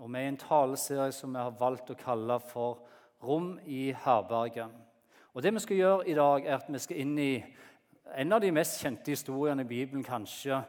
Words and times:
Og 0.00 0.08
vi 0.08 0.16
er 0.16 0.30
i 0.30 0.32
en 0.32 0.40
taleserie 0.40 1.12
som 1.12 1.34
vi 1.34 1.42
har 1.42 1.56
valgt 1.60 1.90
å 1.92 1.98
kalle 1.98 2.38
for 2.40 2.78
'Rom 3.20 3.58
i 3.66 3.92
herberget'. 3.92 4.70
Og 5.34 5.42
det 5.42 5.52
vi 5.54 5.60
skal 5.60 5.76
gjøre 5.76 6.08
i 6.08 6.14
dag, 6.14 6.46
er 6.46 6.54
at 6.54 6.68
vi 6.68 6.78
skal 6.78 6.96
inn 6.96 7.18
i 7.18 7.44
en 8.16 8.32
av 8.32 8.40
de 8.40 8.50
mest 8.50 8.80
kjente 8.80 9.10
historiene 9.10 9.62
i 9.62 9.68
Bibelen, 9.68 10.02
kanskje, 10.04 10.64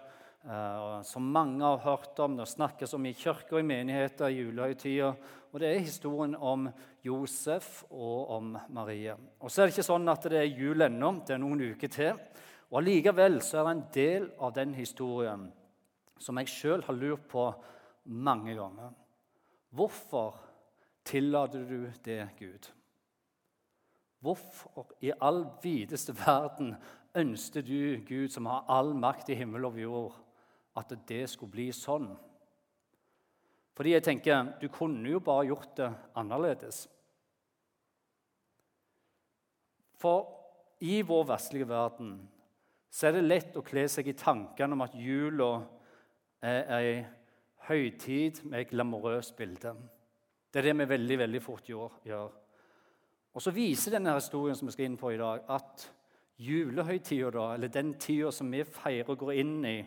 uh, 0.46 1.02
som 1.02 1.24
mange 1.24 1.64
har 1.64 1.78
hørt 1.78 2.20
om. 2.20 2.38
Det 2.38 2.48
snakkes 2.48 2.94
om 2.94 3.06
i 3.06 3.14
kirker 3.14 3.56
og 3.56 3.60
i 3.60 3.64
menigheter 3.64 4.28
i 4.28 4.42
julehøytida. 4.42 5.16
Og 5.54 5.60
det 5.60 5.76
er 5.76 5.80
historien 5.80 6.36
om 6.36 6.70
Josef 7.04 7.84
og 7.90 8.30
om 8.30 8.58
Marie. 8.70 9.16
Og 9.40 9.52
så 9.52 9.62
er 9.62 9.66
det 9.66 9.78
ikke 9.78 9.90
sånn 9.94 10.10
at 10.10 10.24
det 10.24 10.40
er 10.40 10.60
jul 10.60 10.82
ennå. 10.82 11.26
Det 11.26 11.34
er 11.34 11.40
noen 11.40 11.62
uker 11.72 11.88
til. 11.88 12.20
Og 12.70 12.82
Allikevel 12.82 13.42
så 13.42 13.58
er 13.58 13.64
det 13.64 13.72
en 13.72 13.88
del 13.94 14.32
av 14.40 14.54
den 14.54 14.74
historien 14.74 15.52
som 16.20 16.38
jeg 16.38 16.48
sjøl 16.48 16.84
har 16.84 16.94
lurt 16.94 17.28
på 17.32 17.54
mange 18.06 18.56
ganger. 18.56 19.01
Hvorfor 19.72 20.36
tillater 21.08 21.64
du 21.66 21.92
det, 22.06 22.30
Gud? 22.40 22.72
Hvorfor 24.20 24.92
i 25.02 25.12
all 25.22 25.46
videste 25.64 26.14
verden 26.14 26.76
ønsket 27.16 27.68
du, 27.68 28.04
Gud, 28.08 28.28
som 28.30 28.46
har 28.46 28.68
all 28.70 28.94
makt 28.96 29.32
i 29.32 29.38
himmel 29.40 29.66
og 29.66 29.80
jord, 29.80 30.20
at 30.78 30.92
det 31.08 31.24
skulle 31.30 31.52
bli 31.52 31.72
sånn? 31.76 32.12
Fordi 33.74 33.96
jeg 33.96 34.04
tenker, 34.04 34.52
du 34.62 34.68
kunne 34.70 35.10
jo 35.10 35.24
bare 35.24 35.48
gjort 35.50 35.72
det 35.80 35.90
annerledes. 36.20 36.84
For 39.98 40.28
i 40.84 41.00
vår 41.06 41.26
vestlige 41.32 41.70
verden 41.70 42.14
så 42.92 43.08
er 43.08 43.16
det 43.16 43.28
lett 43.28 43.58
å 43.58 43.64
kle 43.64 43.88
seg 43.90 44.10
i 44.12 44.18
tankene 44.18 44.76
om 44.76 44.84
at 44.84 44.98
jula 45.00 45.52
er 46.44 46.72
ei 46.76 46.94
høytid 47.72 48.44
med 48.44 48.62
et 48.62 48.70
glamorøst 48.74 49.36
bilde. 49.38 49.74
Det 50.52 50.60
er 50.60 50.70
det 50.70 50.78
vi 50.82 50.90
veldig 50.92 51.18
veldig 51.24 51.42
fort 51.42 51.70
gjør. 51.70 52.30
Og 53.34 53.42
Så 53.42 53.52
viser 53.56 53.96
denne 53.96 54.14
historien 54.18 54.56
som 54.56 54.68
vi 54.68 54.76
skal 54.76 54.90
inn 54.90 55.00
på 55.00 55.14
i 55.14 55.20
dag, 55.20 55.46
at 55.50 55.88
julehøytida, 56.42 57.54
eller 57.54 57.72
den 57.72 57.94
tida 57.94 58.32
som 58.32 58.52
vi 58.52 58.64
feirer 58.64 59.10
og 59.14 59.18
går 59.24 59.32
inn 59.40 59.66
i, 59.66 59.78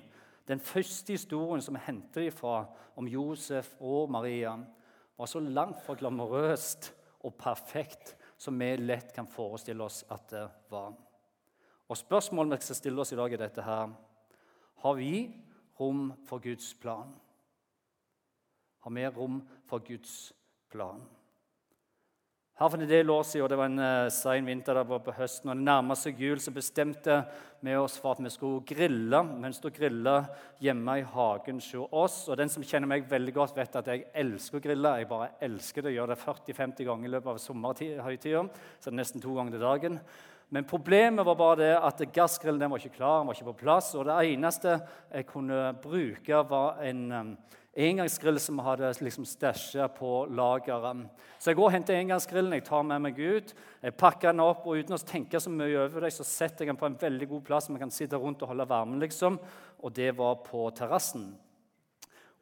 den 0.49 0.61
første 0.61 1.13
historien 1.13 1.63
som 1.63 1.77
vi 1.77 1.85
henter 1.87 2.29
ifra 2.29 2.67
om 2.97 3.09
Josef 3.09 3.75
og 3.81 4.11
Maria, 4.11 4.57
var 5.17 5.27
så 5.27 5.41
langt 5.41 5.81
fra 5.85 5.95
glamorøst 5.95 6.93
og 7.25 7.35
perfekt 7.41 8.15
som 8.39 8.59
vi 8.61 8.75
lett 8.77 9.13
kan 9.15 9.29
forestille 9.31 9.85
oss 9.85 10.05
at 10.13 10.29
det 10.31 10.45
var. 10.71 10.93
Og 11.89 11.97
Spørsmålet 11.97 12.59
vi 12.59 12.65
skal 12.65 12.81
stille 12.81 13.01
oss 13.01 13.13
i 13.13 13.17
dag, 13.17 13.33
er 13.33 13.45
dette 13.45 13.63
her. 13.63 13.93
Har 14.85 14.95
vi 14.95 15.31
rom 15.81 16.13
for 16.27 16.39
Guds 16.39 16.75
plan? 16.81 17.13
Har 18.85 18.93
mer 18.93 19.15
rom 19.17 19.39
for 19.65 19.81
Guds 19.81 20.35
plan? 20.69 21.01
Her 22.55 22.69
for 22.69 22.79
en 22.79 22.87
del 22.87 23.09
år 23.11 23.23
siden, 23.27 23.43
og 23.43 23.51
Det 23.51 23.57
var 23.59 23.71
en 23.71 23.79
uh, 23.81 24.11
sein 24.13 24.47
vinter 24.47 24.77
der 24.77 24.85
på 24.85 25.15
høsten, 25.17 25.49
og 25.51 25.57
det 25.57 25.65
nærmet 25.65 25.99
seg 25.99 26.21
jul, 26.21 26.37
så 26.39 26.53
bestemte 26.53 27.17
vi 27.65 27.73
oss 27.75 27.97
for 27.99 28.13
at 28.13 28.21
vi 28.23 28.31
skulle 28.31 28.61
grille. 28.69 29.23
Vi 29.41 29.51
du 29.63 29.71
griller 29.71 30.29
hjemme 30.61 30.99
i 31.01 31.07
hagen 31.15 31.63
hos 31.63 31.89
oss. 31.91 32.29
og 32.29 32.37
Den 32.37 32.53
som 32.53 32.63
kjenner 32.63 32.87
meg 32.87 33.09
veldig 33.09 33.35
godt, 33.35 33.57
vet 33.57 33.81
at 33.81 33.89
jeg 33.89 34.05
elsker 34.15 34.61
å 34.61 34.67
grille. 34.69 34.95
Jeg 35.01 35.09
bare 35.09 35.31
elsker 35.41 35.83
det. 35.83 35.95
Jeg 35.95 35.99
gjør 36.03 36.13
det 36.13 36.21
40-50 36.21 36.85
ganger 36.85 37.09
i 37.09 37.15
løpet 37.17 37.33
av 37.33 37.43
sommerhøytida, 37.43 38.45
så 38.79 38.91
det 38.91 38.95
er 38.95 39.01
nesten 39.01 39.25
to 39.25 39.35
ganger 39.35 39.57
til 39.57 39.65
dagen. 39.65 39.99
Men 40.51 40.69
problemet 40.69 41.27
var 41.27 41.41
bare 41.41 41.61
det 41.63 41.75
at 41.81 42.07
gassgrillen 42.13 42.61
den 42.61 42.71
var 42.71 42.79
ikke 42.79 43.01
klar, 43.01 43.19
den 43.23 43.33
var 43.33 43.41
ikke 43.41 43.51
på 43.51 43.59
plass. 43.65 43.95
Og 43.97 44.07
det 44.07 44.21
eneste 44.31 44.79
jeg 45.11 45.27
kunne 45.33 45.73
bruke, 45.83 46.47
var 46.47 46.85
en 46.85 47.05
um, 47.11 47.37
engangsgrill 47.77 48.39
som 48.41 48.59
vi 48.59 48.65
hadde 48.67 48.91
liksom 49.03 49.27
stæsja 49.27 49.89
på 49.97 50.25
lageret. 50.31 51.07
Så 51.39 51.51
jeg 51.51 51.59
går 51.59 51.69
og 51.69 51.75
henter 51.75 51.99
engangsgrillen, 51.99 52.55
jeg 52.55 52.67
tar 52.69 52.85
med 52.87 53.03
meg 53.03 53.19
ut, 53.19 53.55
jeg 53.83 53.97
pakker 53.99 54.31
den 54.31 54.45
opp. 54.45 54.67
og 54.67 54.79
Uten 54.79 54.97
å 54.97 55.01
tenke 55.03 55.41
så 55.41 55.51
mye 55.51 55.87
over 55.87 56.07
det, 56.07 56.13
så 56.15 56.27
setter 56.27 56.65
jeg 56.65 56.73
den 56.73 56.81
på 56.81 56.87
en 56.87 57.01
veldig 57.01 57.29
god 57.33 57.43
plass 57.49 57.71
vi 57.71 57.81
kan 57.83 57.95
sitte 57.95 58.21
rundt 58.21 58.43
og 58.43 58.53
holde 58.53 58.69
varmen. 58.71 59.01
liksom. 59.03 59.41
Og 59.83 59.93
det 59.93 60.13
var 60.17 60.39
på 60.47 60.69
terrassen. 60.77 61.33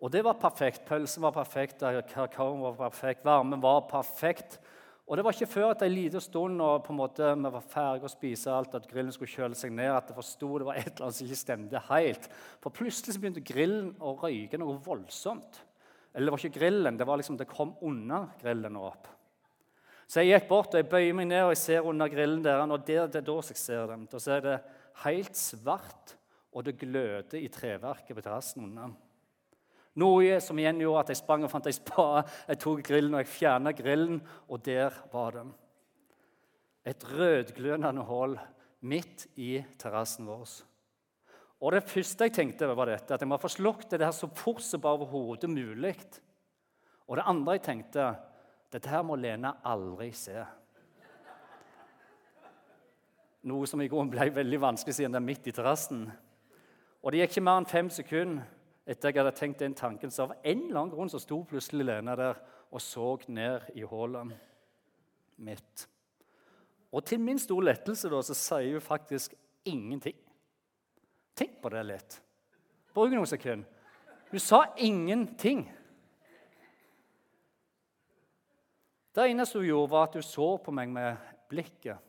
Og 0.03 0.11
det 0.11 0.25
var 0.27 0.35
perfekt. 0.35 0.85
Pølsen 0.87 1.23
var 1.23 1.35
perfekt, 1.35 1.83
kakaoen 2.13 2.63
var 2.63 2.77
perfekt, 2.77 3.25
varmen 3.25 3.63
var 3.63 3.87
perfekt. 3.91 4.59
Og 5.13 5.19
Det 5.19 5.25
var 5.27 5.35
ikke 5.37 5.53
før 5.53 5.71
at 5.75 5.83
en 5.85 5.93
liten 5.93 6.23
stund 6.25 6.63
og 6.65 6.87
på 6.87 6.95
en 6.95 6.97
måte 6.97 7.35
vi 7.37 7.51
var 7.53 7.65
ferdige 7.69 8.09
å 8.09 8.11
spise 8.15 8.49
alt, 8.49 8.73
at 8.79 8.87
grillen 8.89 9.13
skulle 9.13 9.29
kjøle 9.29 9.59
seg 9.61 9.75
ned, 9.77 9.91
at 9.93 10.09
jeg 10.09 10.17
forsto 10.17 10.49
det 10.63 10.65
var 10.71 10.79
et 10.81 10.87
eller 10.89 11.05
annet 11.05 11.19
som 11.19 11.27
ikke 11.27 11.37
stemte 11.37 11.83
helt. 11.91 12.29
For 12.65 12.73
plutselig 12.73 13.21
begynte 13.21 13.43
grillen 13.45 13.91
å 14.01 14.15
røyke 14.23 14.57
noe 14.57 14.79
voldsomt. 14.81 15.61
Eller 16.15 16.31
det 16.31 16.33
var 16.33 16.41
ikke 16.41 16.57
grillen, 16.57 16.97
det 16.97 17.09
var 17.11 17.21
liksom, 17.21 17.37
det 17.37 17.51
kom 17.51 17.75
under 17.85 18.31
grillen 18.41 18.81
og 18.81 18.89
opp. 18.95 19.13
Så 20.09 20.25
jeg 20.25 20.33
gikk 20.33 20.49
bort 20.49 20.73
og 20.73 20.81
jeg 20.81 20.89
bøyer 20.97 21.21
meg 21.21 21.29
ned 21.29 21.45
og 21.45 21.53
jeg 21.53 21.61
ser 21.67 21.93
under 21.93 22.09
grillen 22.17 22.41
der. 22.49 22.65
Og 22.65 22.89
der, 22.89 23.05
det 23.13 23.21
er 23.21 23.29
da 23.29 23.39
jeg 23.53 23.61
ser 23.67 23.93
dem. 23.93 24.09
Da 24.09 24.25
ser 24.25 24.41
jeg 24.41 24.49
det 24.49 24.59
helt 25.05 25.45
svart, 25.45 26.17
og 26.57 26.65
det 26.65 26.79
gløder 26.81 27.37
i 27.37 27.53
treverket 27.53 28.17
på 28.17 28.25
terrassen 28.25 28.65
under. 28.65 28.97
Noe 30.01 30.39
som 30.41 30.57
igjen 30.57 30.81
gjorde 30.81 31.03
at 31.05 31.13
jeg 31.13 31.21
sprang 31.21 31.45
og 31.45 31.51
fant 31.53 31.67
ei 31.69 31.77
spade. 31.77 32.25
Jeg 32.49 32.61
tok 32.63 32.81
grillen 32.87 33.17
og 33.17 33.21
jeg 33.21 33.33
fjerna 33.35 33.75
grillen, 33.77 34.23
og 34.49 34.63
der 34.65 34.95
var 35.13 35.37
den. 35.37 35.53
Et 36.89 37.05
rødglødende 37.05 38.05
hull 38.09 38.39
midt 38.89 39.27
i 39.37 39.59
terrassen 39.79 40.27
vår. 40.27 40.49
Og 41.63 41.73
Det 41.73 41.85
første 41.87 42.27
jeg 42.27 42.35
tenkte, 42.35 42.67
var 42.67 42.89
dette, 42.91 43.15
at 43.15 43.21
jeg 43.21 43.29
må 43.29 43.37
få 43.39 43.49
slukket 43.53 43.93
det 43.95 44.07
her 44.09 44.17
så 44.17 44.27
fort 44.27 44.65
som 44.65 44.81
bare 44.81 44.99
overhodet 44.99 45.51
mulig. 45.51 45.95
Og 47.07 47.17
det 47.17 47.29
andre 47.29 47.53
jeg 47.53 47.63
tenkte, 47.69 48.09
dette 48.73 48.91
her 48.91 49.05
må 49.07 49.15
Lena 49.17 49.53
aldri 49.65 50.11
se. 50.17 50.41
Noe 53.47 53.67
som 53.67 53.81
i 53.83 53.89
grunnen 53.91 54.11
ble 54.11 54.31
veldig 54.33 54.59
vanskelig 54.63 54.97
siden 54.97 55.15
det 55.15 55.21
er 55.21 55.29
midt 55.29 55.47
i 55.51 55.55
terrassen. 55.55 56.03
Og 57.03 57.13
det 57.13 57.23
gikk 57.23 57.37
ikke 57.37 57.45
mer 57.45 57.61
enn 57.61 57.71
fem 57.71 57.91
sekunder 57.93 58.49
etter 58.87 59.13
jeg 59.13 59.23
hadde 59.23 59.37
tenkt 59.39 59.63
den 59.63 59.77
tanken, 59.79 60.11
så 60.11 60.27
av 60.27 60.35
en 60.43 60.65
eller 60.67 60.81
annen 60.81 60.95
grunn 60.95 61.11
så 61.13 61.21
sto 61.23 61.43
plutselig 61.47 61.87
Lena 61.87 62.17
der 62.19 62.41
og 62.73 62.81
så 62.83 63.15
ned 63.29 63.69
i 63.79 63.85
hullet 63.87 64.33
mitt. 65.43 65.87
Og 66.93 67.05
til 67.07 67.21
min 67.21 67.39
store 67.41 67.71
lettelse 67.71 68.11
da, 68.13 68.21
så 68.25 68.37
sier 68.37 68.75
hun 68.75 68.85
faktisk 68.85 69.37
ingenting. 69.69 70.17
Tenk 71.37 71.61
på 71.63 71.71
det 71.73 71.85
litt. 71.89 72.19
Bruk 72.93 73.13
noen 73.13 73.29
sekunder. 73.29 73.69
Hun 74.33 74.41
sa 74.41 74.65
ingenting. 74.77 75.65
Det 79.13 79.29
eneste 79.29 79.61
hun 79.61 79.69
gjorde, 79.69 79.91
var 79.93 80.09
at 80.09 80.17
hun 80.17 80.25
så 80.25 80.49
på 80.65 80.73
meg 80.75 80.93
med 80.93 81.17
blikket. 81.53 82.01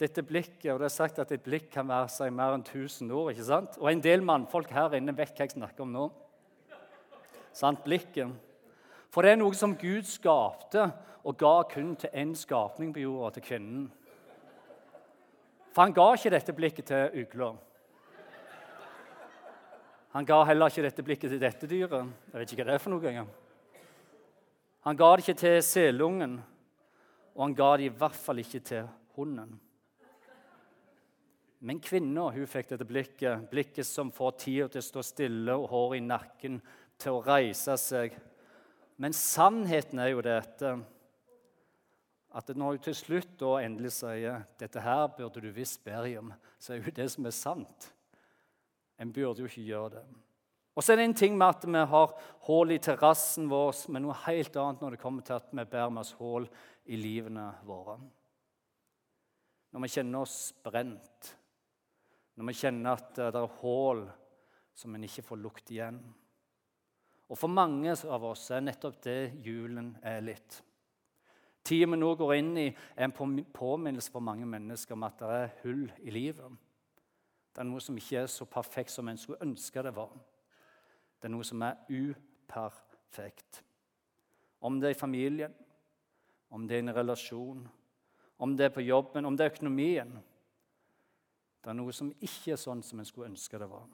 Dette 0.00 0.24
blikket, 0.26 0.70
og 0.72 0.80
det 0.80 0.88
er 0.88 0.94
sagt 0.94 1.18
at 1.22 1.32
et 1.34 1.44
blikk 1.44 1.68
kan 1.74 1.88
være 1.88 2.08
seg 2.12 2.32
mer 2.34 2.56
enn 2.56 2.64
1000 2.64 3.10
ord. 3.12 3.30
ikke 3.32 3.46
sant? 3.46 3.78
Og 3.78 3.90
en 3.90 4.02
del 4.02 4.24
mannfolk 4.24 4.72
her 4.74 4.96
inne 4.96 5.14
vet 5.16 5.34
hva 5.36 5.46
jeg 5.46 5.54
snakker 5.56 5.84
om 5.84 5.92
nå. 5.94 6.08
Sant? 7.52 7.82
Blikket. 7.84 8.32
For 9.10 9.26
det 9.26 9.34
er 9.34 9.40
noe 9.40 9.56
som 9.58 9.74
Gud 9.78 10.06
skapte 10.06 10.88
og 11.26 11.36
ga 11.36 11.56
kun 11.68 11.96
til 12.00 12.12
én 12.16 12.32
skapning 12.38 12.92
på 12.94 13.02
jorda, 13.02 13.34
til 13.34 13.44
kvinnen. 13.44 13.88
For 15.74 15.84
han 15.84 15.94
ga 15.94 16.06
ikke 16.14 16.32
dette 16.34 16.54
blikket 16.56 16.88
til 16.90 17.20
ugla. 17.22 17.52
Han 20.16 20.26
ga 20.26 20.40
heller 20.48 20.72
ikke 20.72 20.82
dette 20.82 21.04
blikket 21.06 21.30
til 21.30 21.42
dette 21.42 21.68
dyret. 21.70 22.08
Jeg 22.32 22.40
vet 22.40 22.52
ikke 22.52 22.64
hva 22.64 22.72
det 22.72 22.78
er 22.78 22.82
for 22.82 22.94
noe 22.94 23.10
engang. 23.12 23.28
Han 24.88 24.96
ga 24.96 25.10
det 25.12 25.26
ikke 25.26 25.38
til 25.38 25.58
selungen, 25.62 26.38
og 27.36 27.42
han 27.44 27.54
ga 27.54 27.76
det 27.76 27.90
i 27.90 27.92
hvert 28.00 28.16
fall 28.16 28.40
ikke 28.42 28.62
til 28.64 28.88
hunden. 29.14 29.58
Men 31.60 31.80
kvinna 31.84 32.30
fikk 32.48 32.70
dette 32.72 32.86
blikket, 32.88 33.50
blikket 33.50 33.86
som 33.86 34.12
får 34.12 34.36
tida 34.40 34.68
til 34.72 34.80
å 34.80 34.86
stå 34.86 35.02
stille 35.04 35.56
og 35.58 35.68
håret 35.68 36.00
i 36.00 36.06
nakken 36.06 36.60
til 37.00 37.18
å 37.18 37.24
reise 37.26 37.76
seg. 37.80 38.14
Men 39.00 39.12
sannheten 39.16 40.00
er 40.00 40.14
jo 40.14 40.24
dette 40.24 40.72
at 42.30 42.50
når 42.54 42.76
hun 42.76 42.82
til 42.84 42.94
slutt 42.94 43.32
da 43.40 43.56
endelig 43.64 43.92
sier 43.98 44.44
dette 44.60 44.82
her 44.84 45.08
burde 45.16 45.42
du 45.42 45.50
visst 45.52 45.82
bedre 45.84 46.20
om, 46.20 46.32
så 46.58 46.72
er 46.72 46.80
jo 46.80 46.94
det 46.94 47.08
som 47.12 47.26
er 47.26 47.34
sant. 47.34 47.90
En 49.00 49.12
burde 49.12 49.42
jo 49.42 49.50
ikke 49.50 49.66
gjøre 49.66 49.94
det. 49.98 50.04
Og 50.76 50.84
så 50.84 50.94
er 50.94 51.00
det 51.00 51.08
en 51.08 51.16
ting 51.18 51.34
med 51.36 51.48
at 51.50 51.66
vi 51.66 51.82
har 51.92 52.14
hull 52.46 52.72
i 52.72 52.78
terrassen 52.80 53.50
vår, 53.50 53.74
men 53.90 54.06
noe 54.06 54.16
helt 54.22 54.54
annet 54.56 54.80
når 54.80 54.94
det 54.94 55.02
kommer 55.02 55.26
til 55.26 55.36
at 55.36 55.50
vi 55.50 55.64
bærer 55.64 55.92
med 55.92 56.04
oss 56.06 56.14
hull 56.20 56.46
i 56.88 56.96
livene 56.96 57.50
våre. 57.66 57.98
Når 59.74 59.84
vi 59.84 59.92
kjenner 59.92 60.24
oss 60.24 60.38
brent, 60.64 61.34
når 62.40 62.48
vi 62.48 62.56
kjenner 62.56 62.96
at 62.96 63.18
det 63.18 63.36
er 63.36 63.58
hull 63.60 64.06
som 64.72 64.94
en 64.96 65.02
ikke 65.04 65.26
får 65.26 65.40
lukt 65.42 65.70
igjen. 65.74 65.98
Og 67.28 67.36
For 67.36 67.52
mange 67.52 67.92
av 67.92 68.24
oss 68.24 68.46
er 68.56 68.62
nettopp 68.64 68.96
det 69.04 69.18
julen 69.44 69.90
er 70.00 70.22
litt. 70.24 70.56
Tida 71.60 71.90
vi 71.92 71.98
nå 72.00 72.14
går 72.16 72.32
inn 72.38 72.54
i, 72.56 72.64
er 72.96 73.10
en 73.10 73.44
påminnelse 73.52 74.08
for 74.10 74.24
mange 74.24 74.48
mennesker 74.48 74.96
om 74.96 75.04
at 75.04 75.20
det 75.20 75.28
er 75.36 75.52
hull 75.66 75.84
i 76.00 76.14
livet. 76.16 76.56
Det 77.52 77.60
er 77.60 77.68
noe 77.68 77.84
som 77.84 78.00
ikke 78.00 78.22
er 78.22 78.32
så 78.32 78.48
perfekt 78.48 78.94
som 78.94 79.12
en 79.12 79.20
skulle 79.20 79.44
ønske 79.44 79.84
det 79.84 79.92
var. 80.00 80.16
Det 81.20 81.28
er 81.28 81.34
noe 81.36 81.44
som 81.44 81.60
er 81.66 81.76
uperfekt. 81.92 83.60
Om 84.64 84.80
det 84.80 84.88
er 84.88 84.96
i 84.96 85.02
familien, 85.02 85.52
om 86.48 86.64
det 86.64 86.78
er 86.78 86.80
i 86.80 86.88
en 86.88 86.96
relasjon, 86.96 87.62
om 88.40 88.56
det 88.56 88.70
er 88.70 88.74
på 88.74 88.88
jobben, 88.88 89.28
om 89.28 89.36
det 89.36 89.44
er 89.44 89.52
økonomien. 89.52 90.16
Det 91.60 91.70
er 91.70 91.76
noe 91.76 91.92
som 91.92 92.12
ikke 92.20 92.54
er 92.54 92.60
sånn 92.60 92.82
som 92.84 93.00
en 93.00 93.08
skulle 93.08 93.28
ønske 93.28 93.58
det 93.60 93.68
var. 93.68 93.88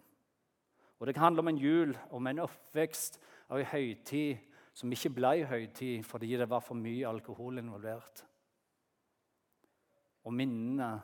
Og 0.98 1.06
Det 1.06 1.14
kan 1.14 1.28
handle 1.28 1.42
om 1.44 1.48
en 1.48 1.58
jul, 1.60 1.96
om 2.10 2.26
en 2.26 2.44
oppvekst 2.46 3.18
av 3.50 3.60
en 3.60 3.70
høytid 3.72 4.38
som 4.76 4.92
ikke 4.92 5.12
ble 5.16 5.32
høytid 5.48 6.04
fordi 6.06 6.36
det 6.36 6.48
var 6.48 6.64
for 6.64 6.78
mye 6.78 7.08
alkohol 7.08 7.58
involvert. 7.60 8.24
Og 10.26 10.34
minnene 10.34 10.94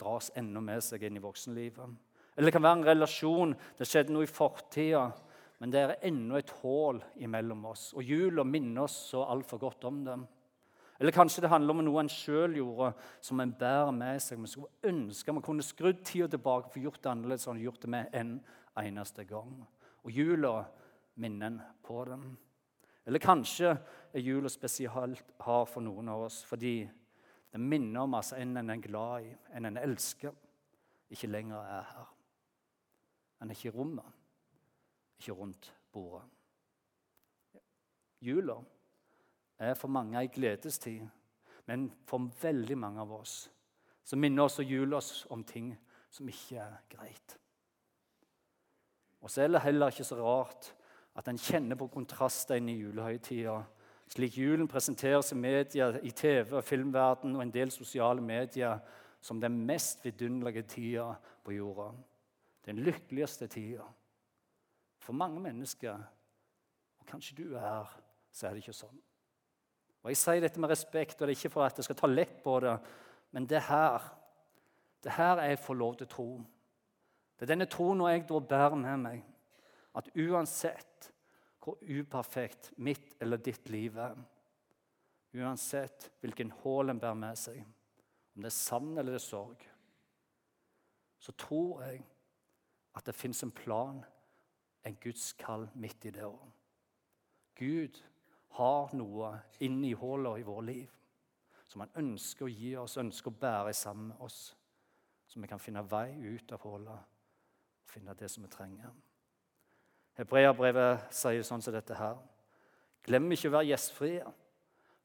dras 0.00 0.30
enda 0.36 0.60
med 0.64 0.82
seg 0.84 1.04
inn 1.06 1.18
i 1.18 1.22
voksenlivet. 1.22 1.96
Eller 2.36 2.48
det 2.48 2.54
kan 2.54 2.64
være 2.64 2.78
en 2.80 2.88
relasjon. 2.88 3.54
Det 3.76 3.88
skjedde 3.88 4.14
noe 4.14 4.26
i 4.26 4.30
fortida, 4.30 5.06
men 5.60 5.72
det 5.72 5.80
er 5.80 5.96
ennå 6.08 6.38
et 6.38 6.52
hull 6.62 7.00
imellom 7.20 7.66
oss. 7.70 7.90
Og 7.94 8.06
jula 8.06 8.44
minner 8.48 8.86
oss 8.86 8.96
så 9.10 9.26
altfor 9.28 9.60
godt 9.60 9.86
om 9.90 10.04
det. 10.06 10.18
Eller 11.00 11.12
kanskje 11.16 11.40
det 11.40 11.48
handler 11.48 11.72
om 11.72 11.80
noe 11.84 12.02
en 12.02 12.12
sjøl 12.12 12.58
gjorde, 12.58 12.90
som 13.24 13.40
en 13.40 13.52
bærer 13.56 13.92
med 13.96 14.20
seg. 14.20 14.36
Vi 14.42 14.50
skulle 14.52 14.90
ønske 14.90 15.32
vi 15.32 15.42
kunne 15.46 15.64
skrudd 15.64 16.02
tida 16.04 16.28
tilbake 16.28 16.68
og 16.68 16.84
gjort 16.84 17.00
det 17.00 17.10
annerledes 17.10 17.48
enn 17.48 17.62
gjort 17.62 17.80
det 17.80 17.92
med 17.94 18.16
en 18.20 18.34
eneste 18.82 19.24
gang. 19.24 19.54
Og 20.04 20.12
jula 20.12 20.66
minner 21.16 21.46
en 21.46 21.60
på 21.86 22.04
den. 22.04 22.26
Eller 23.08 23.18
kanskje 23.18 23.72
er 24.12 24.20
jula 24.20 24.48
spesielt 24.52 25.32
hard 25.40 25.70
for 25.72 25.80
noen 25.80 26.08
av 26.12 26.26
oss 26.26 26.42
fordi 26.44 26.74
det 27.50 27.60
minner 27.60 28.04
om 28.04 28.14
altså 28.14 28.36
en 28.36 28.56
en 28.60 28.70
er 28.70 28.82
glad 28.84 29.24
i, 29.24 29.30
en 29.56 29.66
en 29.66 29.80
elsker, 29.80 30.34
ikke 31.10 31.26
lenger 31.26 31.56
er 31.56 31.88
her. 31.94 32.10
En 33.40 33.50
er 33.50 33.56
ikke 33.56 33.72
i 33.72 33.78
rommet, 33.78 34.12
ikke 35.18 35.32
rundt 35.32 35.72
bordet. 35.92 36.28
Jula 38.20 38.60
er 39.60 39.76
for 39.78 39.92
mange 39.92 40.18
ei 40.18 40.30
gledestid, 40.32 41.06
men 41.68 41.90
for 42.08 42.30
veldig 42.42 42.78
mange 42.78 43.02
av 43.04 43.12
oss 43.20 43.42
så 44.04 44.16
minner 44.18 44.48
oss 44.48 44.58
og 44.58 44.66
juler 44.66 44.96
oss 44.96 45.26
om 45.30 45.44
ting 45.46 45.68
som 46.10 46.28
ikke 46.28 46.56
er 46.58 46.78
greit. 46.90 47.36
Og 49.20 49.30
så 49.30 49.44
er 49.44 49.52
det 49.52 49.60
heller 49.62 49.92
ikke 49.92 50.08
så 50.08 50.16
rart 50.18 50.72
at 51.20 51.28
en 51.28 51.38
kjenner 51.38 51.78
på 51.78 51.90
kontraster 51.92 52.58
inn 52.58 52.72
i 52.72 52.78
julehøytida 52.80 53.60
slik 54.10 54.38
julen 54.38 54.68
presenteres 54.68 55.32
i 55.32 55.36
media, 55.38 55.92
i 56.02 56.10
TV 56.10 56.56
og 56.56 56.64
filmverden 56.64 57.36
og 57.36 57.42
en 57.44 57.52
del 57.54 57.70
sosiale 57.70 58.22
medier 58.22 58.80
som 59.22 59.40
den 59.40 59.60
mest 59.66 60.04
vidunderlige 60.04 60.62
tida 60.62 61.12
på 61.44 61.54
jorda. 61.54 61.92
Den 62.66 62.82
lykkeligste 62.82 63.46
tida. 63.46 63.84
For 64.98 65.12
mange 65.12 65.40
mennesker, 65.40 66.00
og 66.98 67.06
kanskje 67.06 67.36
du 67.36 67.54
er, 67.54 67.60
her, 67.60 67.94
så 68.32 68.46
er 68.46 68.50
det 68.50 68.64
ikke 68.64 68.76
sånn. 68.76 68.98
Og 70.02 70.10
Jeg 70.10 70.16
sier 70.16 70.40
dette 70.40 70.60
med 70.60 70.70
respekt, 70.70 71.20
og 71.20 71.28
det 71.28 71.34
er 71.34 71.38
ikke 71.38 71.52
for 71.52 71.66
at 71.66 71.76
jeg 71.76 71.84
skal 71.84 71.98
ta 72.00 72.08
lett 72.08 72.42
på 72.44 72.56
det, 72.64 72.78
men 73.32 73.46
det 73.46 73.62
her 73.68 74.00
det 75.04 75.12
her 75.16 75.38
er 75.40 75.54
jeg 75.54 75.62
får 75.64 75.78
lov 75.80 75.94
til 75.96 76.06
å 76.06 76.12
tro. 76.12 76.28
Det 77.36 77.46
er 77.46 77.52
denne 77.54 77.68
troen 77.72 78.02
jeg 78.04 78.26
da 78.28 78.40
bærer 78.44 78.76
med 78.76 79.00
meg, 79.00 79.22
at 79.96 80.10
uansett 80.12 81.08
hvor 81.60 81.80
uperfekt 81.80 82.70
mitt 82.76 83.16
eller 83.20 83.40
ditt 83.40 83.68
liv 83.72 83.96
er. 84.00 84.16
Uansett 85.40 86.10
hvilken 86.20 86.52
hull 86.62 86.92
en 86.92 87.00
bærer 87.00 87.16
med 87.16 87.38
seg, 87.38 87.60
om 88.34 88.44
det 88.44 88.50
er 88.50 88.56
savn 88.56 88.92
eller 88.98 89.14
det 89.14 89.20
er 89.22 89.24
sorg, 89.24 89.64
så 91.20 91.32
tror 91.36 91.82
jeg 91.84 92.02
at 92.96 93.06
det 93.06 93.16
fins 93.16 93.42
en 93.44 93.52
plan, 93.54 94.00
en 94.84 94.96
Guds 95.00 95.32
kall 95.38 95.68
midt 95.74 96.04
i 96.08 96.12
det 96.14 96.24
òg. 96.24 96.40
Gud 97.60 98.00
har 98.58 98.94
noe 98.98 99.34
inni 99.64 99.92
hullet 99.94 100.40
i 100.40 100.46
vårt 100.46 100.66
liv 100.66 100.96
som 101.70 101.84
han 101.84 101.92
ønsker 102.02 102.48
å 102.48 102.50
gi 102.50 102.72
oss, 102.80 102.98
ønsker 102.98 103.30
å 103.30 103.40
bære 103.40 103.72
sammen 103.78 104.10
med 104.10 104.22
oss. 104.26 104.40
Så 105.30 105.38
vi 105.38 105.46
kan 105.46 105.62
finne 105.62 105.84
vei 105.86 106.08
ut 106.18 106.50
av 106.50 106.64
hullet 106.66 106.90
og 106.90 107.92
finne 107.92 108.14
det 108.18 108.26
som 108.32 108.42
vi 108.42 108.50
trenger. 108.50 108.90
Hebreabrevet 110.18 111.12
sier 111.14 111.46
sånn 111.46 111.62
som 111.62 111.74
dette 111.74 111.94
her. 111.94 112.18
Glem 113.06 113.30
ikke 113.32 113.52
å 113.52 113.54
være 113.54 113.70
gjestfrie, 113.70 114.32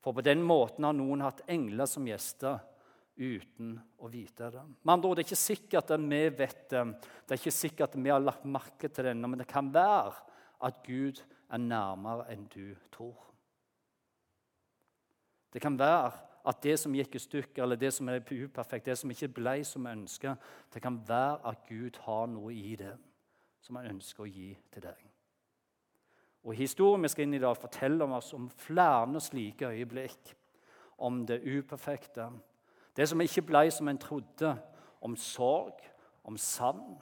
for 0.01 0.17
på 0.17 0.25
den 0.25 0.41
måten 0.45 0.87
har 0.87 0.97
noen 0.97 1.21
hatt 1.23 1.45
engler 1.49 1.87
som 1.89 2.07
gjester 2.09 2.57
uten 3.15 3.77
å 4.01 4.09
vite 4.11 4.49
det. 4.51 4.63
Med 4.81 4.93
andre 4.97 5.09
ord, 5.09 5.17
Det 5.17 5.23
er 5.23 5.29
ikke 5.29 5.43
sikkert 5.45 5.91
at 5.93 6.01
vi 6.01 6.23
vet 6.29 6.69
det, 6.69 6.83
det 7.25 7.31
er 7.31 7.39
ikke 7.39 7.51
sikkert 7.51 7.89
at 7.89 8.01
vi 8.03 8.09
har 8.09 8.19
lagt 8.19 8.43
merke 8.43 8.89
til 8.89 9.05
det, 9.05 9.15
men 9.15 9.39
det 9.39 9.47
kan 9.47 9.71
være 9.73 10.13
at 10.61 10.83
Gud 10.83 11.21
er 11.49 11.61
nærmere 11.61 12.27
enn 12.33 12.49
du 12.49 12.75
tror. 12.91 13.34
Det 15.55 15.61
kan 15.63 15.77
være 15.79 16.11
at 16.45 16.57
det 16.63 16.73
som 16.79 16.93
gikk 16.93 17.15
i 17.15 17.19
stykker, 17.23 17.63
eller 17.63 17.79
det 17.79 17.93
som 17.95 18.09
er 18.11 18.19
uperfekt, 18.19 18.89
det 18.89 18.97
som 18.99 19.11
ikke 19.11 19.29
ble 19.37 19.53
som 19.63 19.85
vi 19.87 19.93
ønsker, 19.95 20.35
det 20.73 20.81
kan 20.83 20.97
være 21.07 21.37
at 21.47 21.61
Gud 21.69 21.95
har 22.03 22.25
noe 22.27 22.51
i 22.51 22.75
det 22.75 22.91
som 23.63 23.79
han 23.79 23.87
ønsker 23.95 24.25
å 24.25 24.27
gi 24.27 24.49
til 24.73 24.83
deg. 24.83 25.05
Og 26.43 26.59
Historien 26.59 27.07
vi 27.07 27.09
skal 27.09 27.23
inn 27.23 27.37
i 27.37 27.41
dag, 27.41 27.55
forteller 27.57 28.11
oss 28.17 28.33
om 28.35 28.49
flere 28.51 29.21
slike 29.23 29.71
øyeblikk. 29.71 30.35
Om 30.97 31.23
det 31.27 31.41
uperfekte, 31.41 32.27
det 32.95 33.07
som 33.09 33.21
ikke 33.21 33.41
ble 33.47 33.71
som 33.71 33.87
en 33.87 33.97
trodde. 33.99 34.51
Om 35.01 35.15
sorg, 35.15 35.79
om 36.23 36.37
savn, 36.37 36.99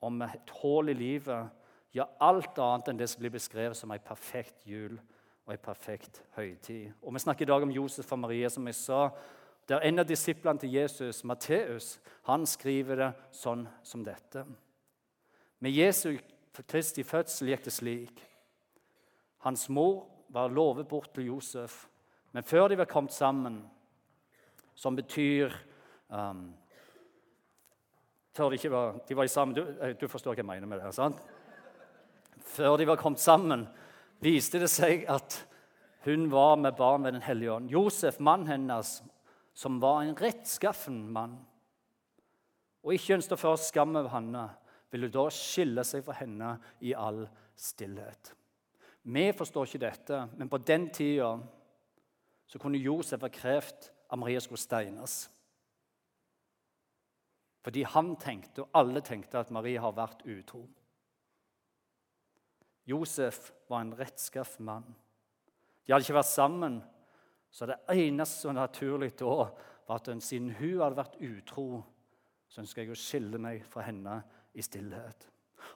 om 0.00 0.22
et 0.22 0.52
hull 0.60 0.88
i 0.92 0.96
livet. 0.96 1.48
Ja, 1.96 2.06
alt 2.20 2.58
annet 2.58 2.92
enn 2.92 3.00
det 3.00 3.08
som 3.10 3.20
blir 3.20 3.32
beskrevet 3.34 3.76
som 3.76 3.90
en 3.90 4.04
perfekt 4.04 4.68
jul 4.68 5.00
og 5.46 5.52
en 5.52 5.62
perfekt 5.62 6.22
høytid. 6.36 6.92
Og 7.02 7.14
Vi 7.14 7.18
snakker 7.18 7.42
i 7.42 7.50
dag 7.50 7.62
om 7.62 7.70
Josef 7.70 8.12
og 8.12 8.18
Maria, 8.18 8.48
som 8.48 8.66
jeg 8.66 8.74
sa. 8.74 9.08
Der 9.68 9.80
En 9.80 9.98
av 9.98 10.04
disiplene 10.04 10.58
til 10.58 10.72
Jesus, 10.72 11.24
Matteus, 11.24 12.00
han 12.22 12.46
skriver 12.46 12.96
det 12.96 13.12
sånn 13.32 13.68
som 13.82 14.04
dette. 14.04 14.44
Med 15.60 15.70
Jesu 15.70 16.18
Kristi 16.68 17.02
fødsel 17.02 17.52
gikk 17.52 17.64
det 17.64 17.72
slik. 17.72 18.22
Hans 19.44 19.68
mor 19.68 20.06
var 20.28 20.52
lovet 20.52 20.88
bort 20.88 21.12
til 21.14 21.26
Josef, 21.26 21.86
men 22.32 22.44
før 22.44 22.68
de 22.68 22.78
var 22.78 22.90
kommet 22.90 23.12
sammen, 23.12 23.62
som 24.74 24.96
betyr 24.96 25.52
um, 26.08 26.54
Før 28.30 28.48
de 28.48 28.60
ikke 28.60 28.70
var, 28.70 28.98
de 29.08 29.16
var 29.16 29.26
sammen 29.26 29.56
du, 29.56 29.64
eh, 29.82 29.96
du, 30.00 30.06
forstår 30.08 30.36
hva 30.36 30.38
jeg 30.38 30.46
mener 30.46 30.68
med 30.70 30.78
det? 30.78 30.92
sant? 30.94 31.18
Før 32.46 32.76
de 32.78 32.86
var 32.86 32.96
kommet 32.96 33.20
sammen, 33.20 33.66
viste 34.20 34.60
det 34.60 34.70
seg 34.72 35.06
at 35.10 35.38
hun 36.06 36.30
var 36.32 36.56
med 36.56 36.76
barn 36.78 37.04
ved 37.04 37.12
Den 37.12 37.24
hellige 37.24 37.52
ånd. 37.52 37.70
Josef, 37.70 38.20
mannen 38.20 38.48
hennes, 38.48 39.02
som 39.54 39.80
var 39.80 40.02
en 40.02 40.16
rettskaffen 40.16 41.02
mann, 41.12 41.38
og 42.80 42.94
ikke 42.96 43.18
ønsket 43.18 43.36
å 43.36 43.40
føre 43.40 43.60
skam 43.60 43.96
over 43.96 44.08
henne, 44.14 44.46
ville 44.90 45.10
da 45.12 45.26
skille 45.34 45.84
seg 45.84 46.04
fra 46.06 46.16
henne 46.18 46.54
i 46.80 46.94
all 46.96 47.26
stillhet. 47.58 48.32
Vi 49.02 49.26
forstår 49.36 49.68
ikke 49.68 49.82
dette, 49.84 50.22
men 50.36 50.48
på 50.48 50.60
den 50.64 50.88
tida 50.92 51.34
så 52.50 52.58
kunne 52.58 52.80
Josef 52.80 53.22
ha 53.22 53.30
krevd 53.32 53.90
at 54.10 54.18
Maria 54.18 54.40
skulle 54.42 54.60
steines. 54.60 55.22
Fordi 57.62 57.84
han 57.84 58.14
tenkte, 58.16 58.64
og 58.64 58.80
alle 58.80 59.02
tenkte, 59.04 59.38
at 59.38 59.52
Maria 59.52 59.84
har 59.84 59.96
vært 59.96 60.24
utro. 60.24 60.64
Josef 62.90 63.50
var 63.70 63.84
en 63.84 63.94
rettskaff 63.98 64.58
mann. 64.58 64.86
De 65.86 65.92
hadde 65.92 66.06
ikke 66.06 66.18
vært 66.18 66.30
sammen, 66.30 66.80
så 67.50 67.66
det 67.66 67.80
eneste 67.90 68.42
som 68.42 68.52
var 68.52 68.66
naturlig 68.66 69.12
da, 69.18 69.48
var 69.88 69.98
at 69.98 70.10
siden 70.22 70.52
hun 70.58 70.82
hadde 70.82 70.98
vært 70.98 71.18
utro, 71.26 71.66
så 72.50 72.62
ønsker 72.62 72.84
jeg 72.84 72.94
å 72.94 72.98
skille 72.98 73.40
meg 73.42 73.64
fra 73.70 73.84
henne 73.86 74.20
i 74.54 74.62
stillhet. 74.62 75.26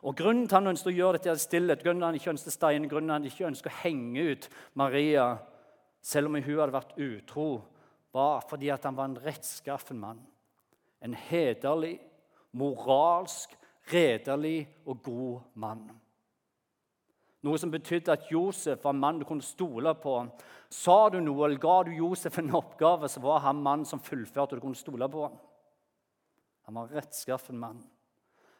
Og 0.06 0.16
Grunnen 0.18 0.46
til 0.48 0.58
han 0.58 0.72
ønsket 0.72 0.90
å 0.90 0.96
gjøre 0.96 1.18
dette 1.18 1.34
i 1.34 1.42
stillhet, 1.42 1.82
grunnen 1.84 2.00
til 2.02 2.08
han 2.08 2.18
ikke 2.18 2.32
ønsket 2.34 2.54
stein, 2.54 2.88
grunnen 2.90 3.10
til 3.10 3.16
han 3.16 3.28
ikke 3.30 3.48
ønsket 3.50 3.70
å 3.70 3.80
henge 3.82 4.24
ut 4.30 4.48
Maria, 4.80 5.26
selv 6.04 6.30
om 6.30 6.38
hun 6.38 6.60
hadde 6.60 6.74
vært 6.74 6.96
utro, 7.00 7.48
var 8.14 8.44
fordi 8.48 8.70
at 8.70 8.86
han 8.86 8.96
var 8.96 9.10
en 9.10 9.20
rettskaffen 9.24 9.98
mann. 10.00 10.22
En 11.02 11.14
hederlig, 11.28 11.98
moralsk, 12.54 13.54
redelig 13.92 14.64
og 14.86 15.02
god 15.04 15.52
mann. 15.60 15.88
Noe 17.44 17.60
som 17.60 17.72
betydde 17.72 18.14
at 18.14 18.30
Josef 18.32 18.84
var 18.84 18.94
en 18.94 19.00
mann 19.02 19.18
du 19.20 19.26
kunne 19.28 19.44
stole 19.44 19.92
på. 20.00 20.16
Sa 20.72 21.10
du 21.12 21.18
noe 21.20 21.44
eller 21.46 21.60
ga 21.60 21.82
du 21.84 21.90
Josef 21.92 22.38
en 22.40 22.54
oppgave, 22.56 23.10
så 23.10 23.20
var 23.20 23.42
han 23.44 23.60
mann 23.62 23.84
som 23.88 24.00
fullførte 24.00 24.56
og 24.56 24.62
du 24.62 24.64
kunne 24.64 24.80
stole 24.80 25.08
på. 25.12 25.26
Han 26.64 26.78
var 26.78 26.88
en 26.88 26.96
rettskaffen 26.96 27.58
mann. 27.60 27.82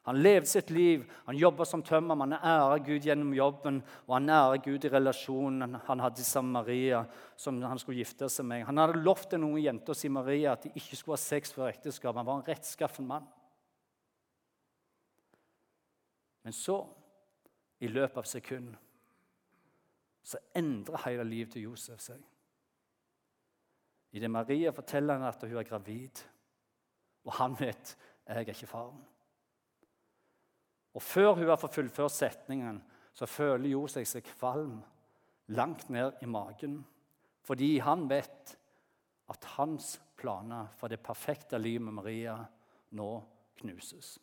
Han 0.04 0.18
levde 0.20 0.46
sitt 0.46 0.68
liv, 0.68 1.06
han 1.24 1.38
jobba 1.40 1.64
som 1.64 1.80
tømmermann, 1.82 2.34
han 2.36 2.44
æra 2.44 2.76
Gud 2.84 3.06
gjennom 3.08 3.30
jobben. 3.32 3.78
Og 4.04 4.18
han 4.18 4.28
æra 4.28 4.58
Gud 4.60 4.84
i 4.84 4.90
relasjonen 4.92 5.78
han 5.86 6.02
hadde 6.04 6.26
sammen 6.28 6.52
med 6.52 6.66
Maria, 6.66 6.98
som 7.40 7.62
han 7.64 7.80
skulle 7.80 8.02
gifte 8.02 8.28
seg 8.28 8.44
med. 8.50 8.66
Han 8.68 8.82
hadde 8.82 9.00
lovt 9.00 9.32
en 9.32 9.46
unge 9.48 9.72
å 9.72 9.96
si 9.96 10.10
Maria 10.12 10.52
at 10.52 10.66
de 10.66 10.74
ikke 10.76 10.98
skulle 11.00 11.16
ha 11.16 11.22
sex 11.22 11.56
før 11.56 11.70
ekteskap. 11.70 12.20
Han 12.20 12.28
var 12.28 12.42
en 12.42 12.44
rettskaffen 12.50 13.08
mann. 13.08 13.24
Men 16.44 16.52
så 16.52 16.82
i 17.80 17.88
løpet 17.88 18.20
av 18.20 18.28
sekund, 18.28 18.74
så 20.24 20.40
endrer 20.56 21.02
hele 21.04 21.24
livet 21.28 21.52
til 21.52 21.66
Josef 21.68 22.00
seg. 22.00 22.20
Idet 24.14 24.30
Maria 24.30 24.70
forteller 24.72 25.18
han 25.18 25.28
at 25.28 25.42
hun 25.42 25.58
er 25.58 25.68
gravid, 25.68 26.22
og 27.24 27.34
han 27.40 27.56
vet 27.58 27.96
jeg 28.24 28.36
er 28.36 28.54
ikke 28.54 28.70
faren. 28.70 29.02
Og 30.94 31.02
Før 31.02 31.34
hun 31.34 31.48
har 31.48 31.58
fått 31.60 31.74
fullført 31.74 32.14
setningen, 32.14 32.78
så 33.14 33.26
føler 33.26 33.74
Josef 33.74 34.06
seg 34.08 34.26
kvalm 34.26 34.78
langt 35.54 35.90
ned 35.90 36.22
i 36.22 36.26
magen. 36.30 36.78
Fordi 37.44 37.78
han 37.84 38.06
vet 38.08 38.54
at 39.30 39.48
hans 39.58 39.98
planer 40.16 40.70
for 40.78 40.88
det 40.88 41.02
perfekte 41.04 41.58
livet 41.58 41.84
med 41.84 41.98
Maria 41.98 42.38
nå 42.96 43.10
knuses. 43.60 44.16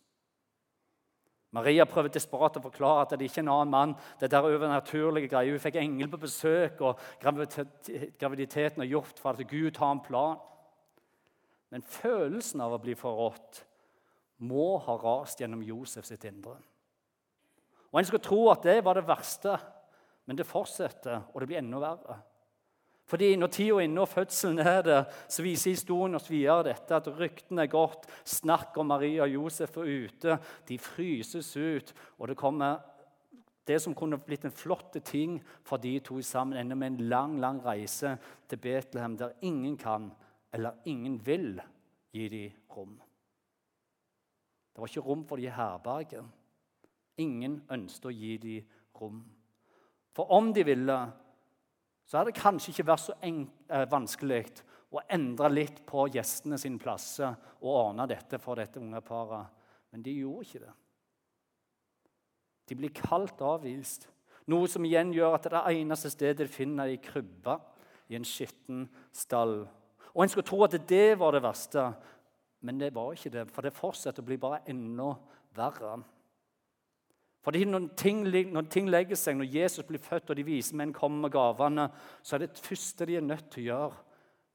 Maria 1.51 1.83
prøver 1.85 2.13
desperat 2.13 2.55
å 2.55 2.63
forklare 2.63 3.03
at 3.03 3.17
det 3.19 3.27
ikke 3.27 3.41
er 3.41 3.45
en 3.45 3.51
annen 3.51 3.71
mann. 3.73 3.95
det 4.19 4.31
der 4.31 4.47
overnaturlige 4.47 5.27
greier. 5.27 5.51
Hun 5.51 5.59
fikk 5.59 5.75
engel 5.81 6.07
på 6.07 6.21
besøk, 6.21 6.79
og 6.81 6.99
graviditeten 7.19 8.81
er 8.81 8.87
gjort 8.87 9.19
for 9.19 9.35
at 9.35 9.47
Gud 9.47 9.77
har 9.77 9.91
en 9.91 10.03
plan. 10.05 10.39
Men 11.71 11.83
følelsen 11.83 12.61
av 12.63 12.75
å 12.75 12.81
bli 12.83 12.95
forrådt 12.95 13.65
må 14.47 14.77
ha 14.85 14.95
rast 14.97 15.43
gjennom 15.43 15.63
Josef 15.63 16.07
sitt 16.07 16.23
indre. 16.25 16.55
Og 17.91 17.99
En 17.99 18.07
skulle 18.07 18.23
tro 18.23 18.45
at 18.49 18.63
det 18.63 18.79
var 18.85 18.95
det 18.95 19.07
verste, 19.07 19.57
men 20.25 20.37
det 20.39 20.47
fortsetter, 20.47 21.27
og 21.33 21.41
det 21.41 21.47
blir 21.49 21.59
enda 21.59 21.81
verre. 21.83 22.21
Fordi 23.11 23.35
Når 23.35 23.47
tida 23.51 23.75
er 23.75 23.89
inne 23.89 24.05
og 24.05 24.07
fødselen 24.07 24.59
er 24.63 24.81
der, 24.87 25.03
så 25.27 25.43
viser 25.43 25.73
historien 25.73 26.15
oss 26.15 26.29
videre 26.31 26.69
dette 26.69 26.95
at 26.95 27.09
ryktene 27.11 27.65
er 27.65 27.71
gått. 27.71 28.05
Snakk 28.23 28.77
om 28.79 28.87
Maria 28.87 29.25
og 29.25 29.33
Josef 29.33 29.75
er 29.81 29.89
ute. 30.05 30.37
De 30.67 30.77
fryses 30.79 31.49
ut. 31.57 31.91
Og 32.19 32.31
det 32.31 32.37
kommer 32.39 32.79
det 33.67 33.81
som 33.83 33.95
kunne 33.95 34.19
blitt 34.23 34.45
en 34.47 34.55
flott 34.55 34.95
ting 35.03 35.41
for 35.67 35.77
de 35.77 35.97
to 35.99 36.21
sammen, 36.23 36.57
ender 36.57 36.75
med 36.75 36.93
en 36.93 37.09
lang 37.11 37.35
lang 37.39 37.59
reise 37.65 38.15
til 38.47 38.57
Betlehem, 38.63 39.17
der 39.17 39.35
ingen 39.41 39.77
kan 39.77 40.11
eller 40.53 40.79
ingen 40.85 41.19
vil 41.25 41.61
gi 42.11 42.27
dem 42.29 42.51
rom. 42.75 42.95
Det 44.71 44.79
var 44.79 44.87
ikke 44.87 45.07
rom 45.07 45.25
for 45.27 45.35
de 45.35 45.49
i 45.49 45.55
herberget. 45.55 46.23
Ingen 47.17 47.61
ønsket 47.71 48.07
å 48.07 48.15
gi 48.15 48.37
dem 48.37 48.73
rom. 48.99 49.21
For 50.15 50.31
om 50.31 50.53
de 50.53 50.63
ville, 50.67 50.97
så 52.05 52.17
hadde 52.17 52.31
det 52.31 52.41
kanskje 52.41 52.73
ikke 52.73 52.87
vært 52.89 53.05
så 53.05 53.15
eh, 53.23 53.87
vanskelig 53.91 54.43
å 54.91 55.03
endre 55.11 55.49
litt 55.53 55.81
på 55.87 56.07
gjestene 56.11 56.59
sin 56.59 56.77
plasser 56.81 57.31
og 57.61 57.71
ordne 57.71 58.07
dette 58.11 58.39
for 58.41 58.59
dette 58.59 58.81
unge 58.81 58.99
paret. 59.05 59.47
Men 59.91 60.03
de 60.03 60.15
gjorde 60.19 60.47
ikke 60.47 60.63
det. 60.65 60.73
De 62.71 62.77
blir 62.79 62.93
kaldt 62.95 63.41
avvist, 63.43 64.07
noe 64.51 64.67
som 64.71 64.85
igjen 64.87 65.11
gjør 65.15 65.35
at 65.37 65.47
det 65.47 65.59
er 65.59 65.77
eneste 65.77 66.11
stedet 66.11 66.45
de 66.45 66.51
finner 66.51 66.91
i 66.91 66.99
krybbe 67.03 67.57
i 68.11 68.17
en 68.17 68.27
skitten 68.27 68.85
stall. 69.15 69.61
Og 70.11 70.23
En 70.23 70.31
skulle 70.31 70.47
tro 70.47 70.63
at 70.65 70.75
det 70.87 71.19
var 71.19 71.35
det 71.35 71.43
verste, 71.43 71.85
men 72.61 72.79
det 72.79 72.93
var 72.95 73.13
ikke 73.15 73.31
det. 73.31 73.45
For 73.51 73.63
det 73.63 73.75
fortsetter 73.75 74.23
å 74.23 74.27
bli 74.27 74.37
bare 74.41 74.63
enda 74.69 75.13
verre. 75.55 76.01
Fordi 77.41 77.63
når 77.65 77.87
ting, 77.97 78.21
når 78.53 78.67
ting, 78.69 78.89
legger 78.89 79.17
seg, 79.17 79.37
når 79.37 79.49
Jesus 79.49 79.85
blir 79.87 80.01
født 80.01 80.29
og 80.29 80.37
de 80.37 80.45
vise 80.45 80.77
menn 80.77 80.93
kommer 80.93 81.25
med 81.25 81.33
gavene, 81.33 81.87
så 82.21 82.37
er 82.37 82.45
det 82.45 82.61
første 82.61 83.07
de 83.09 83.17
er 83.17 83.25
nødt 83.25 83.49
til 83.49 83.63
å 83.63 83.69
gjøre. 83.69 84.03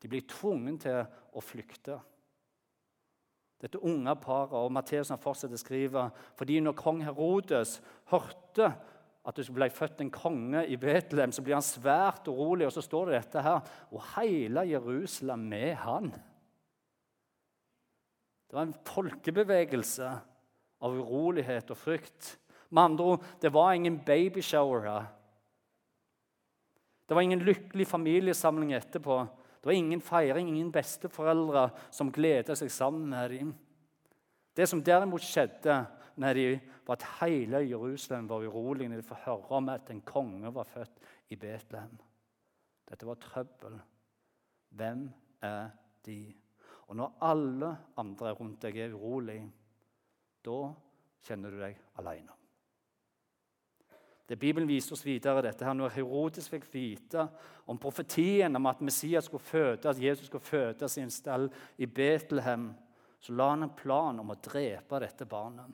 De 0.03 0.11
blir 0.13 0.29
tvunget 0.31 0.85
til 0.85 1.01
å 1.35 1.43
flykte. 1.43 1.97
Dette 3.63 3.81
unge 3.89 4.13
paret, 4.21 4.55
og 4.55 4.71
Matteus 4.77 5.11
fortsetter 5.19 5.57
å 5.57 5.63
skrive, 5.63 6.05
fordi 6.39 6.61
når 6.63 6.77
kong 6.79 7.01
Herodes 7.07 7.81
hørte 8.13 8.71
at 9.27 9.39
det 9.41 9.49
ble 9.51 9.67
født 9.75 10.05
en 10.05 10.13
konge 10.15 10.63
i 10.71 10.77
Betlehem, 10.79 11.33
så 11.35 11.43
blir 11.43 11.57
han 11.57 11.67
svært 11.67 12.29
urolig. 12.31 12.69
Og 12.69 12.75
så 12.77 12.85
står 12.85 13.09
det 13.09 13.17
dette 13.17 13.43
her 13.43 13.59
Og 13.91 13.99
hele 14.15 14.63
Jerusalem 14.71 15.49
med 15.51 15.73
han. 15.83 16.13
Det 18.47 18.55
var 18.55 18.69
en 18.69 18.77
folkebevegelse 18.87 20.13
av 20.87 20.95
urolighet 21.01 21.73
og 21.75 21.81
frykt. 21.81 22.37
Med 22.71 22.83
andre 22.83 23.05
ord, 23.05 23.25
det 23.41 23.53
var 23.55 23.73
ingen 23.73 23.99
babyshower. 24.05 25.07
Det 27.07 27.15
var 27.15 27.23
ingen 27.23 27.45
lykkelig 27.47 27.87
familiesamling 27.87 28.73
etterpå. 28.73 29.19
Det 29.61 29.67
var 29.67 29.73
ingen 29.73 30.01
feiring, 30.01 30.49
ingen 30.49 30.73
besteforeldre 30.73 31.69
som 31.91 32.13
gleda 32.13 32.57
seg 32.59 32.71
sammen 32.71 33.09
med 33.11 33.31
dem. 33.31 33.53
Det 34.57 34.67
som 34.67 34.83
derimot 34.83 35.23
skjedde 35.23 35.85
med 36.17 36.37
dem, 36.39 36.73
var 36.87 37.01
at 37.01 37.07
hele 37.21 37.65
Jerusalem 37.67 38.29
var 38.31 38.45
urolig 38.47 38.87
når 38.89 39.03
de 39.03 39.09
får 39.09 39.25
høre 39.25 39.59
om 39.59 39.69
at 39.73 39.91
en 39.91 40.05
konge 40.07 40.53
var 40.55 40.69
født 40.71 41.03
i 41.35 41.37
Betlehem. 41.37 41.99
Dette 42.87 43.09
var 43.09 43.19
trøbbel. 43.19 43.81
Hvem 44.71 45.09
er 45.43 45.73
de? 46.07 46.21
Og 46.87 46.97
når 46.97 47.19
alle 47.27 47.73
andre 47.99 48.33
rundt 48.39 48.63
deg 48.63 48.79
er 48.79 48.95
urolig, 48.95 49.41
da 50.47 50.61
kjenner 51.27 51.51
du 51.51 51.59
deg 51.59 51.81
alene. 51.99 52.36
Det 54.27 54.39
Bibelen 54.39 54.69
viser 54.69 54.97
oss 54.97 55.05
videre, 55.07 55.45
dette 55.45 55.65
her, 55.65 55.75
Når 55.75 55.95
Herodes 55.95 56.49
fikk 56.51 56.67
vite 56.73 57.29
om 57.71 57.79
profetien 57.79 58.57
om 58.59 58.67
at 58.67 58.83
Messias 58.83 59.29
skulle 59.29 59.43
føde, 59.43 59.89
at 59.89 60.03
Jesus 60.03 60.27
skulle 60.27 60.45
fødes 60.45 60.99
i 60.99 61.05
en 61.05 61.15
stall 61.15 61.47
i 61.79 61.87
Betlehem, 61.87 62.73
så 63.21 63.33
la 63.33 63.51
han 63.53 63.63
en 63.63 63.77
plan 63.79 64.19
om 64.21 64.33
å 64.35 64.39
drepe 64.43 65.01
dette 65.03 65.27
barnet. 65.31 65.71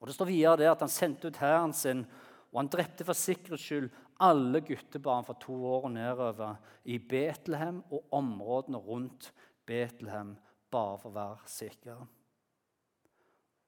Og 0.00 0.08
Det 0.08 0.14
står 0.16 0.28
videre 0.30 0.56
det 0.60 0.70
at 0.70 0.82
han 0.84 0.92
sendte 0.92 1.28
ut 1.28 1.40
hæren 1.40 1.72
sin, 1.72 2.04
og 2.52 2.60
han 2.62 2.72
drepte 2.72 3.04
for 3.04 3.16
sikkerhets 3.16 3.64
skyld 3.68 3.88
alle 4.24 4.62
guttebarn 4.64 5.24
fra 5.26 5.36
to 5.40 5.56
år 5.68 5.88
og 5.88 5.92
nedover 5.92 6.56
i 6.88 6.98
Betlehem 6.98 7.82
og 7.90 8.12
områdene 8.16 8.80
rundt 8.80 9.32
Betlehem, 9.66 10.36
bare 10.72 10.98
for 11.02 11.12
å 11.12 11.16
være 11.16 11.50
sikker. 11.50 12.06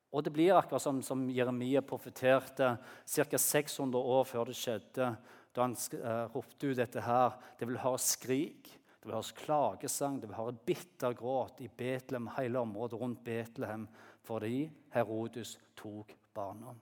Og 0.08 0.24
det 0.24 0.32
blir 0.32 0.56
akkurat 0.56 0.82
som, 0.82 1.02
som 1.04 1.26
Jeremia 1.30 1.82
profeterte 1.84 2.70
ca. 2.80 3.38
600 3.38 4.00
år 4.00 4.24
før 4.24 4.48
det 4.48 4.56
skjedde, 4.56 5.10
da 5.52 5.64
han 5.66 5.76
uh, 5.76 6.24
ropte 6.32 6.70
ut 6.70 6.78
dette 6.78 7.02
her. 7.04 7.36
Det 7.60 7.68
vil 7.68 7.80
høre 7.82 8.00
skrik, 8.00 8.70
det 8.72 9.08
vil 9.08 9.16
høres 9.18 9.34
klagesang, 9.36 10.16
det 10.20 10.30
vil 10.30 10.38
høre 10.38 10.56
bitter 10.64 11.16
gråt 11.16 11.60
i 11.64 11.68
Betlehem, 11.68 12.30
hele 12.38 12.64
området 12.64 13.00
rundt 13.00 13.20
Betlehem, 13.24 13.84
fordi 14.24 14.64
Herodes 14.96 15.58
tok 15.76 16.14
barna. 16.36 16.72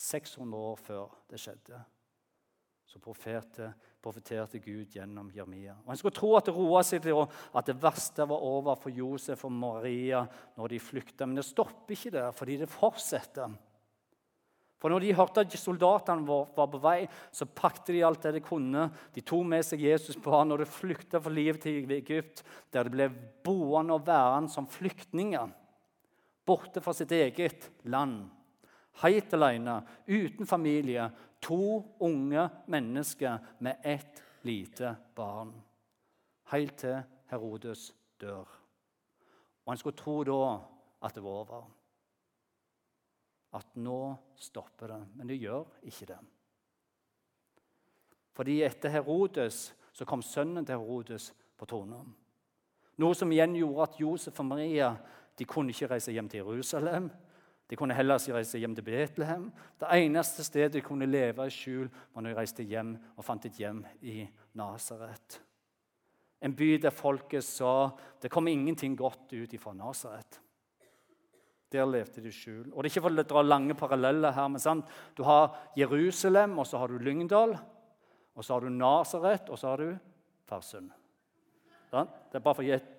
600 0.00 0.66
år 0.72 0.76
før 0.80 1.16
det 1.30 1.38
skjedde, 1.38 1.78
så 2.88 2.98
profeterte 3.04 3.70
profeterte 4.00 4.60
Gud 4.64 4.94
gjennom 4.96 5.30
Jeremia. 5.34 5.74
Og 5.84 5.92
En 5.92 5.98
skulle 6.00 6.16
tro 6.16 6.32
at 6.38 6.48
det 6.48 6.54
roa 6.56 6.82
seg 6.86 7.02
til 7.04 7.20
at 7.20 7.66
det 7.68 7.76
verste 7.80 8.24
var 8.28 8.44
over 8.46 8.78
for 8.80 8.94
Josef 8.94 9.44
og 9.44 9.52
Maria 9.52 10.22
når 10.56 10.72
de 10.72 10.80
flykta. 10.80 11.26
Men 11.26 11.40
det 11.40 11.48
stopper 11.48 11.96
ikke 11.96 12.14
der, 12.14 12.30
fordi 12.36 12.56
det 12.62 12.70
fortsetter. 12.72 13.52
For 14.80 14.88
når 14.88 15.04
de 15.04 15.12
hørte 15.12 15.42
at 15.44 15.54
soldatene 15.60 16.24
var 16.24 16.68
på 16.72 16.80
vei, 16.80 17.04
så 17.36 17.44
pakte 17.44 17.92
de 17.92 18.00
alt 18.06 18.22
det 18.24 18.38
de 18.38 18.44
kunne. 18.44 18.86
De 19.12 19.20
tok 19.20 19.44
med 19.44 19.64
seg 19.66 19.84
Jesus 19.84 20.16
på 20.16 20.32
han, 20.32 20.54
og 20.54 20.62
de 20.62 20.68
flykta 20.68 21.20
for 21.20 21.36
livet 21.36 21.60
til 21.66 21.92
Egypt, 21.98 22.40
der 22.72 22.88
de 22.88 22.94
ble 22.94 23.10
boende 23.44 23.98
og 23.98 24.06
værende 24.08 24.52
som 24.52 24.68
flyktninger. 24.70 25.52
Borte 26.48 26.80
fra 26.80 26.96
sitt 26.96 27.12
eget 27.12 27.68
land. 27.84 28.22
Helt 29.04 29.36
alene, 29.36 29.82
uten 30.08 30.48
familie, 30.48 31.10
To 31.40 31.96
unge 31.98 32.48
mennesker 32.66 33.38
med 33.58 33.80
ett 33.82 34.22
lite 34.42 34.96
barn. 35.14 35.52
Helt 36.50 36.76
til 36.78 37.02
Herodes 37.30 37.90
dør. 38.20 38.48
Og 39.64 39.72
En 39.72 39.78
skulle 39.78 39.96
tro 39.96 40.22
da 40.24 40.58
at 41.02 41.14
det 41.14 41.22
var 41.24 41.30
over. 41.44 41.70
At 43.54 43.76
nå 43.76 44.16
stopper 44.36 44.86
det. 44.86 45.00
Men 45.14 45.28
det 45.28 45.40
gjør 45.40 45.64
ikke 45.82 46.06
det. 46.06 46.18
Fordi 48.32 48.62
etter 48.62 48.88
Herodes 48.88 49.70
så 49.92 50.04
kom 50.04 50.22
sønnen 50.22 50.66
til 50.66 50.78
Herodes 50.78 51.32
på 51.58 51.66
tronen. 51.66 52.14
Noe 53.00 53.16
som 53.16 53.32
igjen 53.32 53.56
gjorde 53.56 53.86
at 53.88 53.98
Josef 54.00 54.38
og 54.40 54.46
Maria 54.46 54.92
de 55.38 55.46
kunne 55.48 55.72
ikke 55.72 55.88
reise 55.94 56.12
hjem 56.12 56.28
til 56.28 56.42
Jerusalem. 56.42 57.08
De 57.70 57.76
kunne 57.78 57.94
heller 57.94 58.18
reise 58.34 58.58
hjem 58.58 58.74
til 58.74 58.84
Betlehem. 58.84 59.46
Det 59.78 59.88
eneste 60.02 60.42
stedet 60.44 60.72
de 60.74 60.82
kunne 60.82 61.06
leve 61.06 61.46
i 61.46 61.52
skjul, 61.54 61.86
var 61.86 62.24
når 62.24 62.32
de 62.32 62.38
reiste 62.40 62.66
hjem 62.66 62.96
og 63.14 63.24
fant 63.24 63.46
et 63.46 63.60
hjem 63.62 63.84
i 64.02 64.24
Nasaret. 64.58 65.38
En 66.42 66.56
by 66.56 66.72
der 66.82 66.90
folket 66.90 67.44
sa 67.46 67.92
det 68.22 68.30
kom 68.32 68.48
ingenting 68.48 68.96
godt 68.98 69.30
ut 69.36 69.54
fra 69.60 69.74
Nasaret. 69.76 70.40
Der 71.70 71.86
levde 71.86 72.24
de 72.24 72.32
i 72.32 72.34
skjul. 72.34 72.72
Og 72.72 72.82
Det 72.82 72.88
er 72.88 72.90
ikke 72.90 73.04
for 73.04 73.22
å 73.22 73.26
dra 73.30 73.42
lange 73.46 73.76
paralleller 73.78 74.34
her, 74.34 74.48
men 74.50 74.58
sant? 74.58 74.88
Du 75.14 75.22
har 75.22 75.54
Jerusalem, 75.78 76.58
og 76.58 76.66
så 76.66 76.80
har 76.82 76.90
du 76.90 76.98
Lyngdal. 76.98 77.54
Og 78.34 78.44
så 78.44 78.56
har 78.56 78.66
du 78.66 78.74
Nasaret, 78.74 79.46
og 79.46 79.58
så 79.58 79.70
har 79.70 79.84
du 79.84 79.92
Farsund. 80.50 80.90
Det 81.92 82.34
er 82.34 82.42
bare 82.42 82.54
for 82.56 82.64
å 82.64 82.66
gi 82.66 82.74
et 82.74 82.90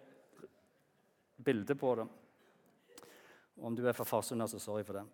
bilde 1.43 1.75
på 1.75 1.95
det. 1.99 2.07
Om 3.61 3.75
du 3.77 3.85
er 3.87 3.93
fra 3.93 4.03
Farsund, 4.03 4.47
så 4.47 4.59
sorry 4.59 4.83
for 4.83 4.97
det. 4.97 5.05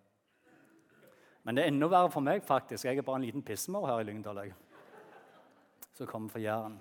Men 1.44 1.56
det 1.56 1.63
er 1.63 1.72
enda 1.72 1.88
verre 1.92 2.12
for 2.12 2.24
meg, 2.24 2.44
faktisk. 2.44 2.86
Jeg 2.86 3.00
er 3.00 3.06
bare 3.08 3.22
en 3.22 3.27
liten 3.27 3.44
pissemor 3.44 3.88
her 3.88 4.01
i 4.01 4.08
Lyngdal. 4.08 4.42
Som 5.96 6.08
kommer 6.08 6.30
fra 6.30 6.39
Jæren. 6.39 6.80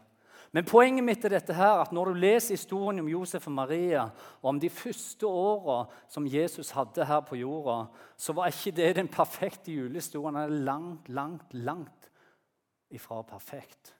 Men 0.54 0.64
poenget 0.64 1.04
mitt 1.04 1.24
er 1.26 1.34
dette 1.34 1.54
her, 1.54 1.82
at 1.82 1.92
når 1.92 2.10
du 2.10 2.20
leser 2.22 2.54
historien 2.54 3.02
om 3.02 3.08
Josef 3.10 3.48
og 3.50 3.52
Maria, 3.52 4.06
og 4.40 4.50
om 4.54 4.60
de 4.60 4.70
første 4.70 5.26
åra 5.26 5.82
som 6.08 6.26
Jesus 6.26 6.70
hadde 6.76 7.04
her 7.04 7.20
på 7.26 7.36
jorda, 7.36 7.90
så 8.16 8.32
var 8.32 8.52
ikke 8.52 8.76
det 8.78 8.94
den 8.96 9.10
perfekte 9.12 9.74
julehistorien. 9.74 10.34
Den 10.34 10.42
er 10.42 10.64
langt, 10.70 11.08
langt, 11.08 11.54
langt 11.54 12.10
ifra 12.90 13.20
perfekt. 13.22 13.94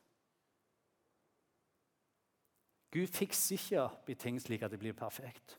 Gud 2.94 3.06
fikser 3.12 3.58
ikke 3.58 3.82
opp 3.82 4.10
i 4.10 4.16
ting 4.16 4.38
slik 4.40 4.62
at 4.64 4.72
det 4.72 4.80
blir 4.80 4.96
perfekt. 4.96 5.58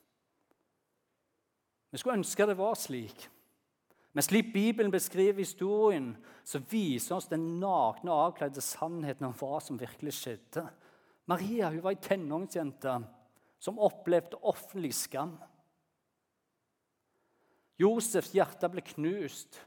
Vi 1.92 2.00
skulle 2.00 2.20
ønske 2.20 2.48
det 2.48 2.58
var 2.60 2.76
slik. 2.76 3.28
Men 4.14 4.26
slik 4.26 4.54
Bibelen 4.54 4.92
beskriver 4.92 5.44
historien, 5.44 6.16
så 6.44 6.60
viser 6.72 7.16
oss 7.16 7.30
den 7.30 7.60
nakne 7.62 8.12
og 8.12 8.32
avkledde 8.32 8.64
sannheten 8.66 9.28
om 9.28 9.36
hva 9.38 9.60
som 9.62 9.80
virkelig 9.80 10.16
skjedde. 10.18 10.64
Maria 11.30 11.70
hun 11.70 11.84
var 11.84 11.94
ei 11.94 12.02
tenåringsjente 12.02 12.96
som 13.60 13.80
opplevde 13.84 14.40
offentlig 14.42 14.94
skam. 14.96 15.36
Josefs 17.78 18.34
hjerte 18.34 18.70
ble 18.74 18.82
knust. 18.82 19.60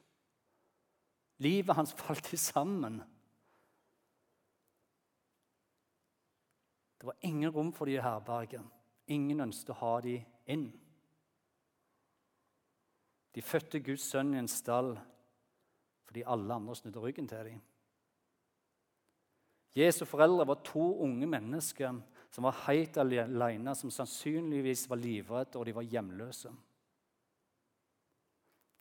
Livet 1.41 1.77
hans 1.77 1.95
falt 1.97 2.27
sammen. 2.35 2.99
Det 7.00 7.07
var 7.07 7.17
ingen 7.25 7.50
rom 7.55 7.73
for 7.73 7.89
de 7.89 7.97
i 7.97 8.03
herberget. 8.03 8.67
Ingen 9.07 9.47
ønsket 9.47 9.73
å 9.73 9.81
ha 9.81 9.95
de 10.05 10.19
inn. 10.50 10.69
De 13.35 13.43
fødte 13.43 13.81
Guds 13.81 14.09
sønn 14.11 14.35
i 14.35 14.41
en 14.43 14.51
stall 14.51 14.97
fordi 16.11 16.25
alle 16.27 16.55
andre 16.55 16.75
snudde 16.75 16.99
ryggen 16.99 17.29
til 17.31 17.45
dem. 17.47 17.61
Jesu 19.77 20.05
foreldre 20.05 20.47
var 20.47 20.65
to 20.67 20.99
unge 21.05 21.27
mennesker 21.31 22.01
som 22.31 22.47
var 22.47 22.65
helt 22.67 22.97
alene, 22.99 23.75
som 23.75 23.91
sannsynligvis 23.91 24.89
var 24.91 24.99
livredde, 24.99 25.59
og 25.59 25.67
de 25.67 25.75
var 25.75 25.87
hjemløse. 25.87 26.51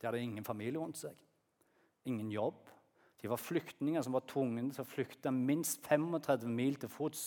De 0.00 0.06
hadde 0.06 0.22
ingen 0.22 0.44
familie 0.44 0.80
rundt 0.80 0.98
seg, 0.98 1.14
ingen 2.10 2.30
jobb. 2.32 2.66
De 3.22 3.30
var 3.30 3.38
flyktninger 3.38 4.02
som 4.02 4.16
var 4.16 4.26
tvunget 4.26 4.74
til 4.74 4.82
å 4.82 4.88
flykte 4.88 5.32
minst 5.34 5.86
35 5.86 6.50
mil 6.50 6.78
til 6.80 6.90
fots 6.90 7.24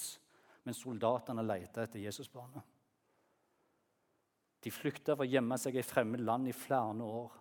mens 0.64 0.80
soldatene 0.82 1.44
lette 1.46 1.84
etter 1.84 2.02
Jesusbarnet. 2.02 2.64
De 4.64 4.72
flykta 4.72 5.16
for 5.16 5.26
å 5.26 5.30
gjemme 5.30 5.58
seg 5.60 5.76
i 5.76 5.84
fremmed 5.86 6.24
land 6.24 6.48
i 6.48 6.56
flere 6.56 7.04
år, 7.04 7.32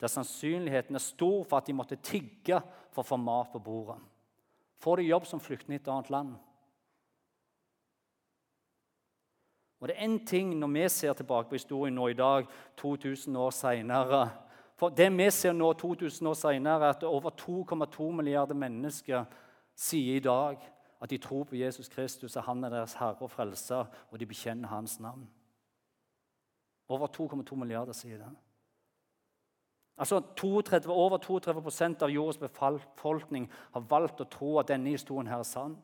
der 0.00 0.10
sannsynligheten 0.10 0.96
er 0.96 1.02
stor 1.02 1.44
for 1.44 1.60
at 1.60 1.68
de 1.68 1.76
måtte 1.76 2.00
tigge 2.02 2.58
for 2.92 3.04
å 3.04 3.08
få 3.08 3.18
mat 3.20 3.52
på 3.52 3.60
bordet. 3.62 4.00
Får 4.82 5.00
de 5.00 5.08
jobb 5.08 5.26
som 5.28 5.40
flyktning 5.40 5.78
i 5.78 5.82
et 5.82 5.88
annet 5.88 6.10
land? 6.12 6.34
Og 9.80 9.88
det 9.88 9.96
er 9.98 10.06
én 10.06 10.18
ting 10.26 10.54
når 10.56 10.72
vi 10.72 10.88
ser 10.88 11.12
tilbake 11.12 11.48
på 11.48 11.58
historien 11.58 11.94
nå 11.94 12.08
i 12.08 12.16
dag, 12.16 12.46
2000 12.80 13.36
år 13.36 13.50
seinere 13.52 14.30
For 14.76 14.90
det 14.90 15.06
vi 15.12 15.30
ser 15.30 15.52
nå 15.52 15.72
2000 15.72 16.26
år 16.26 16.34
senere, 16.34 16.84
er 16.88 16.96
at 16.96 17.04
over 17.04 17.30
2,2 17.30 18.10
milliarder 18.10 18.54
mennesker 18.54 19.24
sier 19.76 20.16
i 20.16 20.24
dag 20.24 20.58
at 21.00 21.10
de 21.10 21.18
tror 21.18 21.44
på 21.44 21.56
Jesus 21.56 21.88
Kristus, 21.88 22.36
og 22.36 22.42
han 22.42 22.64
er 22.64 22.72
deres 22.72 22.94
herre 22.98 23.20
og 23.20 23.30
frelser, 23.30 23.86
og 24.10 24.18
de 24.18 24.26
bekjenner 24.26 24.68
hans 24.68 24.98
navn. 25.00 25.28
Over 26.88 27.08
2,2 27.08 27.56
milliarder 27.56 27.96
sier 27.96 28.20
det. 28.20 28.30
Altså 29.96 30.20
32, 30.36 30.90
Over 30.90 31.18
32% 31.18 32.02
av 32.02 32.10
jordens 32.10 32.38
befolkning 32.38 33.46
har 33.72 33.86
valgt 33.90 34.20
å 34.20 34.28
tro 34.30 34.56
at 34.58 34.72
denne 34.72 34.90
historien 34.90 35.30
her 35.30 35.44
er 35.44 35.48
sann. 35.48 35.76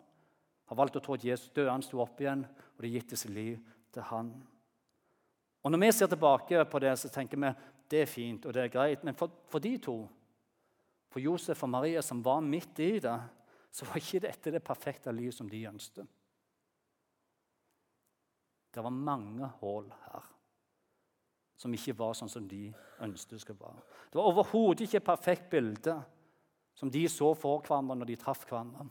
Har 0.66 0.78
valgt 0.78 0.98
å 0.98 1.02
tro 1.04 1.14
at 1.14 1.24
Jesus 1.24 1.52
døde, 1.54 1.70
han 1.70 1.82
sto 1.82 2.00
opp 2.02 2.20
igjen, 2.20 2.42
og 2.44 2.82
det 2.82 2.90
gitt 2.90 3.14
sitt 3.18 3.34
liv 3.34 3.58
til 3.94 4.06
han. 4.10 4.32
Og 5.62 5.70
Når 5.70 5.82
vi 5.84 5.92
ser 5.92 6.10
tilbake 6.10 6.64
på 6.64 6.80
det, 6.82 6.96
så 6.98 7.10
tenker 7.12 7.38
vi 7.38 7.52
det 7.90 8.02
er 8.04 8.10
fint 8.10 8.44
og 8.46 8.54
det 8.54 8.64
er 8.64 8.72
greit. 8.72 9.04
Men 9.04 9.16
for, 9.18 9.30
for 9.50 9.62
de 9.62 9.76
to, 9.82 9.96
for 11.10 11.22
Josef 11.22 11.62
og 11.66 11.70
Maria 11.70 12.02
som 12.02 12.22
var 12.22 12.40
midt 12.40 12.78
i 12.82 12.92
det, 13.02 13.18
så 13.70 13.86
var 13.86 13.98
ikke 13.98 14.24
dette 14.26 14.52
det 14.54 14.62
perfekte 14.66 15.12
liv 15.14 15.30
som 15.34 15.48
de 15.50 15.62
ønsket. 15.70 16.06
Det 18.74 18.82
var 18.82 18.94
mange 18.94 19.46
hull 19.60 19.90
her 20.06 20.29
som 21.60 21.74
ikke 21.76 21.96
var 21.98 22.16
sånn 22.16 22.32
som 22.32 22.46
de 22.48 22.70
ønsket 23.04 23.36
det 23.36 23.42
skulle 23.42 23.60
være. 23.60 23.82
Det 24.08 24.18
var 24.18 24.30
overhodet 24.30 24.86
ikke 24.86 25.00
et 25.02 25.08
perfekt 25.10 25.50
bilde 25.52 25.96
som 26.76 26.92
de 26.92 27.02
så 27.12 27.34
for 27.36 27.60
hverandre 27.66 27.98
når 28.00 28.08
de 28.08 28.20
traff 28.20 28.46
hverandre. 28.46 28.86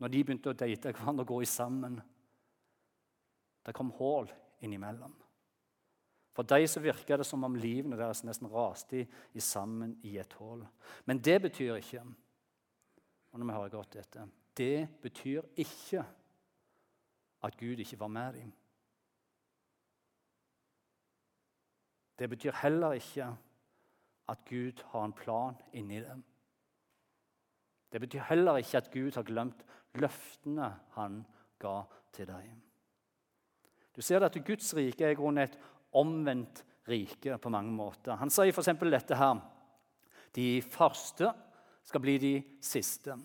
Når 0.00 0.12
de 0.12 0.22
begynte 0.24 0.54
å 0.54 0.56
date 0.56 0.94
hverandre 0.96 1.26
og 1.26 1.34
gå 1.34 1.42
i 1.44 1.50
sammen. 1.50 1.98
Det 3.62 3.74
kom 3.76 3.92
hull 3.98 4.30
innimellom. 4.64 5.12
For 6.32 6.48
de 6.48 6.64
så 6.70 6.80
virka 6.80 7.18
det 7.20 7.28
som 7.28 7.44
om 7.44 7.58
livene 7.60 7.98
deres 8.00 8.24
nesten 8.24 8.48
raste 8.48 9.02
i, 9.02 9.40
sammen 9.44 9.98
i 10.08 10.16
et 10.18 10.32
hull. 10.40 10.64
Men 11.04 11.20
det 11.20 11.42
betyr 11.44 11.76
ikke 11.76 12.06
og 13.32 13.40
når 13.40 13.48
vi 13.48 13.56
høre 13.56 13.72
godt 13.72 13.94
dette, 13.96 14.26
det 14.56 14.88
betyr 15.02 15.46
ikke 15.56 16.02
at 17.42 17.56
Gud 17.56 17.80
ikke 17.80 18.00
var 18.00 18.10
med 18.12 18.34
dem. 18.36 18.50
Det 22.18 22.28
betyr 22.30 22.52
heller 22.62 22.92
ikke 22.98 23.28
at 24.28 24.44
Gud 24.48 24.82
har 24.92 25.04
en 25.04 25.12
plan 25.12 25.56
inni 25.72 26.00
dem. 26.00 26.24
Det 27.92 28.00
betyr 28.00 28.24
heller 28.28 28.56
ikke 28.56 28.76
at 28.76 28.90
Gud 28.92 29.14
har 29.14 29.26
glemt 29.28 29.64
løftene 30.00 30.68
han 30.96 31.22
ga 31.60 31.82
til 32.12 32.26
dem. 32.26 32.60
Du 33.96 34.00
ser 34.02 34.24
at 34.24 34.38
Guds 34.46 34.74
rike 34.76 35.04
er 35.04 35.12
i 35.12 35.18
grunnen 35.18 35.44
et 35.44 35.58
omvendt 35.92 36.64
rike 36.88 37.36
på 37.38 37.52
mange 37.52 37.72
måter. 37.72 38.16
Han 38.16 38.30
sier 38.32 38.52
f.eks. 38.52 38.72
dette 38.80 39.16
her 39.16 39.40
De 40.34 40.62
første 40.62 41.28
skal 41.84 42.00
bli 42.00 42.16
de 42.18 42.32
siste. 42.64 43.16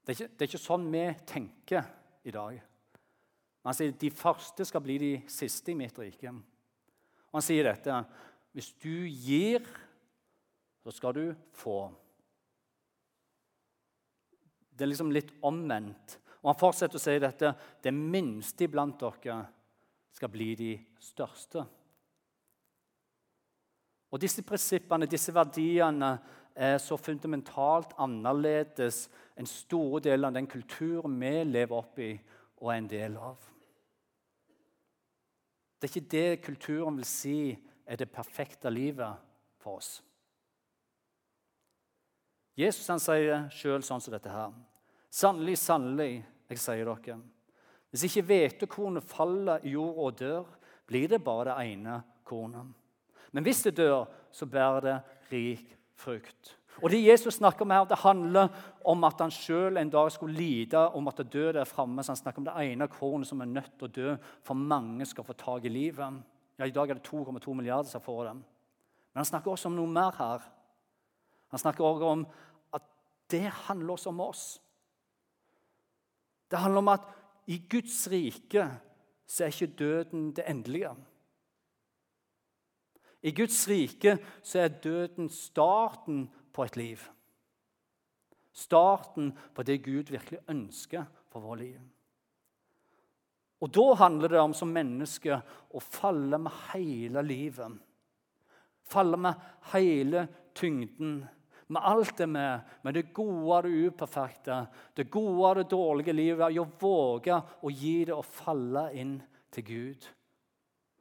Det 0.00 0.16
er, 0.16 0.16
ikke, 0.16 0.34
det 0.34 0.42
er 0.42 0.50
ikke 0.50 0.58
sånn 0.58 0.90
vi 0.90 1.04
tenker 1.28 1.86
i 2.26 2.34
dag. 2.34 2.58
Han 3.66 3.76
sier 3.76 3.92
de 3.92 4.10
første 4.14 4.64
skal 4.64 4.82
bli 4.84 4.96
de 5.00 5.12
siste 5.28 5.72
i 5.72 5.76
mitt 5.76 5.98
rike. 6.00 6.32
Og 7.30 7.38
han 7.38 7.44
sier 7.44 7.68
dette 7.68 8.02
Hvis 8.56 8.72
du 8.82 9.06
gir, 9.06 9.66
så 10.82 10.90
skal 10.90 11.14
du 11.14 11.26
få. 11.54 11.90
Det 14.72 14.86
er 14.86 14.90
liksom 14.90 15.12
litt 15.12 15.30
omvendt. 15.44 16.16
Og 16.40 16.50
han 16.50 16.58
fortsetter 16.58 16.96
å 16.96 17.02
si 17.02 17.18
dette 17.20 17.52
Det 17.84 17.92
minste 17.94 18.64
iblant 18.64 18.98
dere 18.98 19.42
skal 20.10 20.32
bli 20.32 20.54
de 20.58 20.72
største. 20.98 21.62
Og 24.10 24.18
Disse 24.18 24.42
prinsippene, 24.42 25.06
disse 25.06 25.32
verdiene, 25.34 26.16
er 26.60 26.80
så 26.82 26.96
fundamentalt 26.98 27.92
annerledes 28.02 29.04
enn 29.38 29.46
store 29.46 30.00
deler 30.02 30.28
av 30.28 30.34
den 30.34 30.48
kulturen 30.50 31.14
vi 31.20 31.30
lever 31.46 31.76
opp 31.76 32.00
i 32.02 32.10
og 32.60 32.72
er 32.72 32.78
en 32.80 32.90
del 32.90 33.16
av. 33.16 33.40
Det 35.80 35.88
er 35.88 35.94
ikke 35.94 36.12
det 36.12 36.44
kulturen 36.44 37.00
vil 37.00 37.08
si 37.08 37.38
er 37.86 37.98
det 37.98 38.12
perfekte 38.12 38.70
livet 38.70 39.16
for 39.60 39.80
oss. 39.80 40.02
Jesus 42.60 42.88
han 42.92 43.00
sier 43.00 43.46
sjøl 43.54 43.82
sånn 43.86 44.02
som 44.04 44.12
dette 44.12 44.30
her. 44.32 44.52
Sannelig, 45.10 45.56
sannelig, 45.58 46.20
jeg 46.50 46.60
sier 46.60 46.86
dere. 46.86 47.16
Hvis 47.90 48.04
ikke 48.06 48.26
hvetekornet 48.28 49.06
faller 49.08 49.64
i 49.66 49.72
jorda 49.74 50.04
og 50.04 50.18
dør, 50.20 50.52
blir 50.86 51.08
det 51.10 51.22
bare 51.24 51.48
det 51.48 51.72
ene 51.72 51.96
kornet. 52.26 52.76
Men 53.32 53.46
hvis 53.46 53.64
det 53.66 53.78
dør, 53.78 54.04
så 54.30 54.46
bærer 54.46 54.84
det 54.84 54.96
rik 55.32 55.72
frukt. 55.98 56.56
Og 56.82 56.90
Det 56.90 57.04
Jesus 57.04 57.34
snakker 57.34 57.62
om 57.62 57.70
her, 57.70 57.84
det 57.84 57.98
handler 57.98 58.48
om 58.84 59.04
at 59.04 59.20
han 59.20 59.30
sjøl 59.30 59.76
en 59.76 59.90
dag 59.90 60.12
skulle 60.12 60.34
lide 60.34 60.88
om 60.94 61.08
at 61.08 61.18
dø 61.18 61.22
døde 61.22 61.60
er 61.60 61.64
framme. 61.64 62.02
Så 62.02 62.12
han 62.12 62.16
snakker 62.16 62.40
om 62.40 62.44
det 62.44 62.72
ene 62.72 62.88
kornet 62.88 63.28
som 63.28 63.40
er 63.40 63.50
nødt 63.50 63.72
til 63.78 63.88
å 63.88 63.92
dø 63.92 64.14
for 64.42 64.54
mange 64.54 65.06
skal 65.06 65.24
få 65.24 65.32
tak 65.32 65.64
i 65.64 65.68
livet. 65.68 66.22
Ja, 66.58 66.64
I 66.64 66.70
dag 66.70 66.90
er 66.90 66.94
det 66.94 67.08
2,2 67.08 67.54
milliarder 67.54 67.90
som 67.90 68.00
får 68.00 68.24
dem. 68.24 68.44
Men 69.12 69.20
han 69.20 69.28
snakker 69.28 69.50
også 69.50 69.68
om 69.68 69.76
noe 69.76 69.90
mer 69.90 70.16
her. 70.16 70.46
Han 71.50 71.58
snakker 71.58 71.84
også 71.84 72.12
om 72.14 72.26
at 72.72 72.82
det 73.30 73.46
handler 73.66 73.92
også 73.92 74.08
om 74.08 74.20
oss. 74.20 74.44
Det 76.50 76.58
handler 76.58 76.78
om 76.78 76.88
at 76.88 77.00
i 77.46 77.58
Guds 77.70 78.08
rike 78.10 78.66
så 79.26 79.44
er 79.44 79.54
ikke 79.54 79.76
døden 79.78 80.32
det 80.36 80.44
endelige. 80.48 80.90
I 83.22 83.30
Guds 83.36 83.68
rike 83.68 84.18
så 84.42 84.58
er 84.58 84.80
døden 84.82 85.28
starten 85.28 86.30
på 86.52 86.64
et 86.66 86.76
liv. 86.76 87.02
Starten 88.52 89.32
på 89.54 89.62
det 89.62 89.78
Gud 89.84 90.10
virkelig 90.10 90.42
ønsker 90.50 91.06
for 91.30 91.40
vårt 91.40 91.62
liv. 91.62 91.80
Og 93.60 93.68
Da 93.68 93.94
handler 93.94 94.28
det 94.28 94.40
om 94.40 94.54
som 94.56 94.72
menneske 94.72 95.36
å 95.70 95.82
falle 95.84 96.38
med 96.40 96.54
hele 96.72 97.22
livet. 97.22 97.76
Falle 98.88 99.18
med 99.20 99.42
hele 99.72 100.26
tyngden. 100.56 101.20
Med 101.70 101.82
alt 101.86 102.16
det 102.18 102.26
med, 102.26 102.60
med 102.82 102.94
det 102.94 103.12
gode 103.14 103.58
og 103.58 103.62
det 103.62 103.90
uperfekte, 103.92 104.56
det 104.96 105.10
gode 105.10 105.50
og 105.50 105.56
det 105.60 105.68
dårlige 105.70 106.16
livet. 106.16 106.56
Å 106.58 106.66
våge 106.80 107.36
å 107.62 107.70
gi 107.70 108.04
det 108.08 108.16
og 108.16 108.26
falle 108.26 108.88
inn 108.98 109.20
til 109.54 109.66
Gud, 109.68 110.08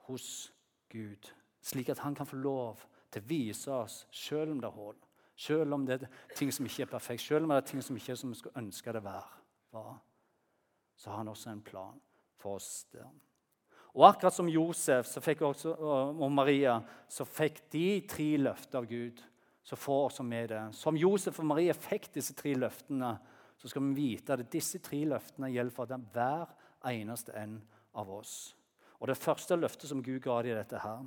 hos 0.06 0.52
Gud. 0.92 1.32
Slik 1.62 1.90
at 1.90 2.04
han 2.04 2.16
kan 2.16 2.30
få 2.30 2.38
lov 2.38 2.84
til 3.10 3.24
å 3.24 3.30
vise 3.30 3.72
oss, 3.74 4.04
selv 4.12 4.54
om 4.54 4.62
det 4.62 4.70
er 4.70 4.78
hull, 4.78 5.00
selv 5.40 5.74
om 5.74 5.86
det 5.88 6.02
er 6.02 6.36
ting 6.36 6.52
som 6.52 6.68
ikke 6.68 6.84
er 6.84 6.92
perfekt, 6.92 7.24
selv 7.24 7.48
om 7.48 7.54
det 7.54 7.62
er 7.62 7.68
ting 7.70 7.84
som 7.84 7.96
ikke 7.96 8.12
er 8.12 8.20
som 8.20 8.32
vi 8.34 8.38
skulle 8.40 8.60
ønske 8.60 8.94
det 8.96 9.04
var, 9.04 9.30
så 11.00 11.10
har 11.10 11.22
han 11.22 11.32
også 11.32 11.54
en 11.54 11.64
plan 11.64 12.00
for 12.40 12.60
oss 12.60 12.84
der. 12.92 13.08
Og 13.96 14.06
akkurat 14.10 14.36
som 14.36 14.50
Josef 14.52 15.18
også, 15.42 15.74
og 15.74 16.32
Maria 16.32 16.80
så 17.10 17.26
fikk 17.26 17.64
de 17.72 18.02
tre 18.08 18.28
løfter 18.38 18.78
av 18.82 18.86
Gud. 18.86 19.24
Så 19.64 19.76
får 19.76 20.04
også 20.10 20.24
vi 20.24 20.44
det. 20.48 20.62
Som 20.76 20.98
Josef 20.98 21.40
og 21.40 21.46
Maria 21.46 21.74
fikk 21.74 22.14
disse 22.14 22.34
tre 22.34 22.54
løftene, 22.54 23.18
så 23.58 23.68
skal 23.68 23.84
vi 23.84 23.96
vite 23.96 24.34
at 24.34 24.52
disse 24.52 24.80
tre 24.80 25.04
løftene 25.06 25.52
gjelder 25.52 25.76
for 25.76 26.00
hver 26.14 26.54
eneste 26.86 27.34
en 27.36 27.62
av 27.96 28.10
oss. 28.12 28.56
Og 29.00 29.08
Det 29.08 29.18
første 29.18 29.56
løftet 29.56 29.90
som 29.90 30.04
Gud 30.04 30.20
ga 30.20 30.42
dem, 30.44 30.56
dette 30.56 30.80
her. 30.80 31.04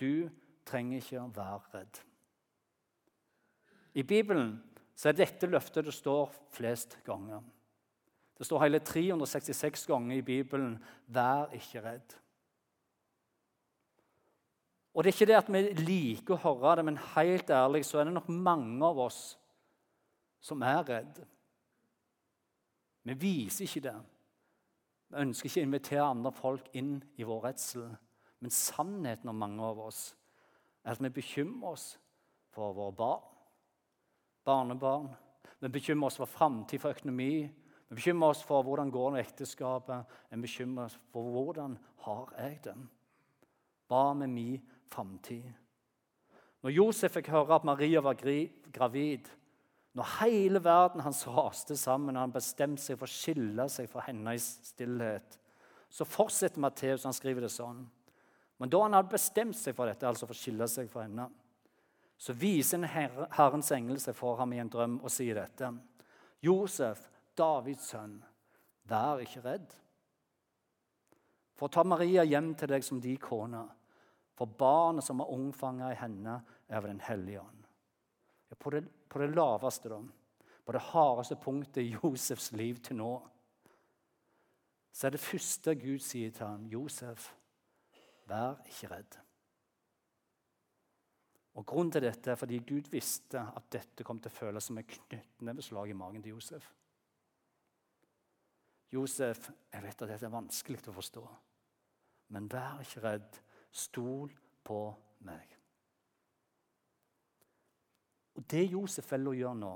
Du 0.00 0.28
trenger 0.64 0.98
ikke 0.98 1.22
å 1.22 1.32
være 1.34 1.60
redd. 1.74 2.07
I 3.98 4.04
Bibelen 4.06 4.52
så 4.94 5.10
er 5.10 5.18
dette 5.18 5.48
løftet 5.50 5.86
det 5.86 5.94
står 5.94 6.30
flest 6.54 6.98
ganger. 7.06 7.42
Det 8.38 8.46
står 8.46 8.62
hele 8.62 8.78
366 8.78 9.86
ganger 9.90 10.16
i 10.16 10.22
Bibelen 10.22 10.78
'vær 11.06 11.50
ikke 11.54 11.82
redd'. 11.82 12.18
Og 14.94 15.04
Det 15.04 15.10
er 15.10 15.16
ikke 15.16 15.26
det 15.26 15.36
at 15.36 15.52
vi 15.52 15.82
liker 15.84 16.34
å 16.34 16.42
høre 16.42 16.76
det, 16.76 16.84
men 16.84 16.96
helt 17.14 17.50
ærlig 17.50 17.84
så 17.86 17.98
er 17.98 18.04
det 18.04 18.12
nok 18.14 18.28
mange 18.28 18.86
av 18.86 18.98
oss 18.98 19.38
som 20.40 20.62
er 20.62 20.82
redd. 20.88 21.20
Vi 23.04 23.14
viser 23.14 23.64
ikke 23.64 23.80
det. 23.80 23.94
Vi 25.08 25.16
ønsker 25.16 25.46
ikke 25.46 25.60
å 25.60 25.68
invitere 25.68 26.10
andre 26.10 26.32
folk 26.32 26.68
inn 26.72 27.04
i 27.16 27.22
vår 27.22 27.44
redsel. 27.44 27.96
Men 28.40 28.50
sannheten 28.50 29.28
om 29.28 29.38
mange 29.38 29.62
av 29.62 29.78
oss 29.78 30.16
er 30.84 30.90
at 30.90 31.02
vi 31.02 31.08
bekymrer 31.08 31.70
oss 31.72 31.98
for 32.50 32.72
våre 32.72 32.92
barn, 32.92 33.37
barnebarn. 34.48 35.10
Vi 35.60 35.68
bekymrer 35.68 36.08
oss 36.08 36.18
for 36.20 36.30
framtid, 36.30 36.80
for 36.80 36.96
økonomi, 36.96 37.48
vi 37.88 37.96
bekymrer 37.96 38.34
oss 38.34 38.42
for 38.44 38.64
hvordan 38.66 38.90
går 38.92 39.10
det 39.10 39.16
med 39.16 39.24
ekteskapet. 39.24 40.18
Vi 40.30 40.40
bekymrer 40.42 40.90
oss 40.90 40.98
for 41.12 41.30
hvordan 41.32 41.78
har 42.04 42.34
jeg 42.36 42.60
det. 42.64 42.76
Hva 43.88 44.12
med 44.14 44.28
min 44.28 44.60
framtid? 44.92 45.48
Når 46.62 46.74
Josef 46.74 47.14
fikk 47.16 47.30
høre 47.32 47.56
at 47.56 47.64
Maria 47.64 48.02
var 48.04 48.18
gravid, 48.18 49.28
når 49.96 50.10
hele 50.20 50.60
verden 50.62 51.00
hans 51.00 51.22
raste 51.26 51.76
sammen 51.78 52.16
og 52.16 52.26
han 52.26 52.34
bestemte 52.34 52.82
seg 52.82 52.98
for 52.98 53.08
å 53.08 53.14
skille 53.14 53.68
seg 53.72 53.88
fra 53.88 54.04
henne 54.04 54.34
i 54.36 54.42
stillhet, 54.42 55.38
så 55.88 56.04
fortsetter 56.04 56.60
Matteus 56.60 57.06
han 57.08 57.16
skriver 57.16 57.46
det 57.46 57.54
sånn. 57.54 57.86
Men 58.58 58.70
da 58.70 58.82
han 58.84 58.98
hadde 58.98 59.14
bestemt 59.14 59.56
seg 59.56 59.76
for 59.78 59.88
dette, 59.88 60.04
altså 60.04 60.28
for 60.28 60.36
å 60.36 60.42
skille 60.42 60.68
seg 60.68 60.90
fra 60.92 61.06
henne, 61.06 61.28
så 62.18 62.34
viser 62.34 62.80
en 62.80 62.88
Herrens 63.30 63.70
engel 63.72 64.00
seg 64.02 64.16
for 64.18 64.38
ham 64.40 64.52
i 64.52 64.58
en 64.58 64.70
drøm 64.70 64.98
og 64.98 65.12
sier 65.12 65.38
dette. 65.38 65.70
Josef, 66.42 67.04
Davids 67.38 67.92
sønn, 67.92 68.18
vær 68.90 69.22
ikke 69.22 69.44
redd. 69.44 69.68
For 71.58 71.70
ta 71.70 71.84
Maria 71.86 72.24
hjem 72.26 72.52
til 72.58 72.70
deg 72.74 72.84
som 72.86 73.00
din 73.02 73.18
kone, 73.22 73.62
for 74.38 74.50
barnet 74.58 75.06
som 75.06 75.22
er 75.22 75.30
ungfanga 75.34 75.92
i 75.92 75.98
henne, 75.98 76.40
er 76.68 76.82
ved 76.82 76.90
Den 76.90 77.06
hellige 77.06 77.40
ånd. 77.40 77.64
På 78.58 78.70
det, 78.70 78.84
på 79.08 79.18
det 79.18 79.34
laveste, 79.34 79.88
da, 79.88 79.98
på 80.64 80.72
det 80.72 80.84
hardeste 80.90 81.36
punktet 81.36 81.82
i 81.82 81.96
Josefs 81.96 82.52
liv 82.52 82.78
til 82.82 82.98
nå, 83.00 83.12
så 84.92 85.06
er 85.06 85.14
det 85.14 85.22
første 85.22 85.74
Gud 85.74 85.98
sier 86.02 86.30
til 86.34 86.46
ham, 86.46 86.66
Josef, 86.66 87.32
vær 88.26 88.58
ikke 88.66 88.90
redd. 88.94 89.18
Og 91.58 91.66
Grunnen 91.66 91.90
til 91.90 92.04
dette 92.06 92.30
er 92.30 92.38
fordi 92.38 92.60
Gud 92.62 92.86
visste 92.92 93.40
at 93.42 93.64
dette 93.74 94.04
kom 94.06 94.20
til 94.22 94.30
å 94.30 94.36
føles 94.36 94.68
som 94.68 94.78
et 94.78 94.92
knyttneveslag 94.92 95.90
i 95.90 95.96
magen 95.98 96.22
til 96.22 96.36
Josef. 96.36 96.68
Josef, 98.94 99.50
jeg 99.72 99.84
vet 99.84 100.02
at 100.04 100.12
dette 100.12 100.26
er 100.28 100.32
vanskelig 100.32 100.80
å 100.88 100.94
forstå, 100.96 101.24
men 102.32 102.46
vær 102.52 102.80
ikke 102.84 103.02
redd. 103.04 103.40
Stol 103.68 104.30
på 104.64 104.78
meg. 105.28 105.50
Og 108.38 108.46
Det 108.48 108.62
Josef 108.70 109.10
velger 109.12 109.34
å 109.34 109.36
gjøre 109.36 109.58
nå, 109.58 109.74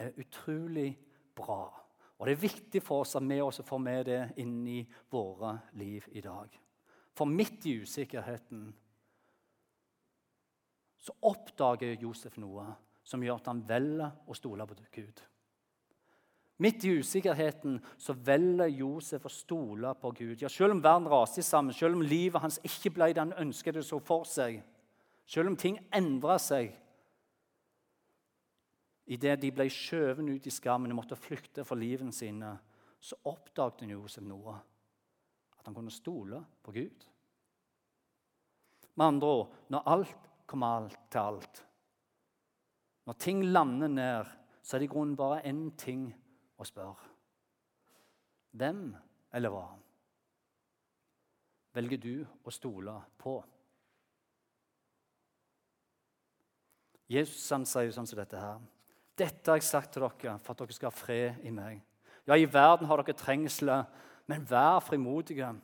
er 0.00 0.18
utrolig 0.18 0.88
bra. 1.36 1.60
Og 2.18 2.26
Det 2.26 2.34
er 2.34 2.42
viktig 2.48 2.82
for 2.82 3.04
oss 3.04 3.14
at 3.20 3.28
vi 3.28 3.38
også 3.44 3.62
får 3.68 3.84
med 3.84 4.04
det 4.08 4.20
inn 4.42 4.58
i 4.66 4.80
våre 5.12 5.52
liv 5.78 6.08
i 6.16 6.24
dag. 6.24 6.50
For 7.14 7.30
midt 7.30 7.66
i 7.68 7.76
usikkerheten 7.84 8.72
så 11.08 11.14
oppdager 11.24 11.96
Josef 12.02 12.36
noe 12.36 12.66
som 13.08 13.22
gjør 13.24 13.40
at 13.40 13.48
han 13.48 13.64
velger 13.64 14.28
å 14.28 14.36
stole 14.36 14.66
på 14.68 14.76
Gud. 14.92 15.22
Midt 16.58 16.84
i 16.84 16.96
usikkerheten 16.98 17.78
så 17.96 18.12
velger 18.12 18.68
Josef 18.80 19.24
å 19.24 19.32
stole 19.32 19.94
på 20.02 20.10
Gud. 20.18 20.42
Ja, 20.42 20.50
Selv 20.52 20.74
om 20.74 20.82
verden 20.82 21.08
raser 21.08 21.46
sammen, 21.46 21.72
selv 21.72 21.96
om 21.96 22.02
livet 22.02 22.42
hans 22.42 22.58
ikke 22.66 22.92
ble 22.96 23.12
det 23.14 23.22
han 23.22 23.36
ønsket 23.40 23.78
det 23.78 23.86
så 23.86 24.00
for 24.02 24.26
seg, 24.28 24.60
selv 25.28 25.52
om 25.52 25.56
ting 25.56 25.78
endra 25.94 26.38
seg 26.42 26.74
Idet 29.08 29.38
de 29.40 29.48
ble 29.56 29.64
skjøvet 29.72 30.20
ut 30.20 30.46
i 30.46 30.52
skammen 30.52 30.92
og 30.92 30.98
måtte 30.98 31.16
flykte 31.16 31.62
for 31.64 31.80
livene 31.80 32.12
sine, 32.12 32.50
så 33.00 33.16
oppdaget 33.30 33.88
Josef 33.88 34.26
noe. 34.28 34.52
At 35.56 35.64
han 35.64 35.72
kunne 35.72 35.94
stole 35.94 36.42
på 36.60 36.74
Gud. 36.76 37.06
Med 39.00 39.06
andre 39.06 39.30
ord, 39.38 39.54
når 39.72 39.88
alt 39.94 40.27
kommer 40.48 40.78
alt 40.78 40.98
til 41.12 41.20
alt, 41.20 41.60
når 43.08 43.16
ting 43.20 43.44
lander 43.44 43.88
ned, 43.88 44.32
så 44.62 44.76
er 44.76 44.82
det 44.82 44.88
i 44.88 44.92
grunnen 44.92 45.16
bare 45.16 45.44
én 45.48 45.70
ting 45.80 46.08
å 46.58 46.64
spørre. 46.66 47.14
hvem 48.52 48.96
eller 49.32 49.52
hva 49.52 49.66
velger 51.76 52.00
du 52.02 52.26
å 52.44 52.50
stole 52.50 52.94
på? 53.20 53.36
Jesus 57.08 57.46
han 57.54 57.64
sier 57.68 57.92
sånn 57.94 58.08
som 58.08 58.18
dette 58.18 58.40
her. 58.40 58.58
Dette 59.16 59.50
har 59.50 59.56
jeg 59.56 59.68
sagt 59.68 59.94
til 59.94 60.04
dere 60.04 60.36
for 60.42 60.52
at 60.52 60.60
dere 60.60 60.76
skal 60.76 60.90
ha 60.90 60.96
fred 60.96 61.46
i 61.48 61.52
meg. 61.54 61.80
Ja, 62.28 62.36
i 62.36 62.44
verden 62.44 62.88
har 62.90 63.00
dere 63.00 63.16
trengsler, 63.16 63.86
men 64.28 64.44
vær 64.44 64.82
frimodige. 64.84 65.54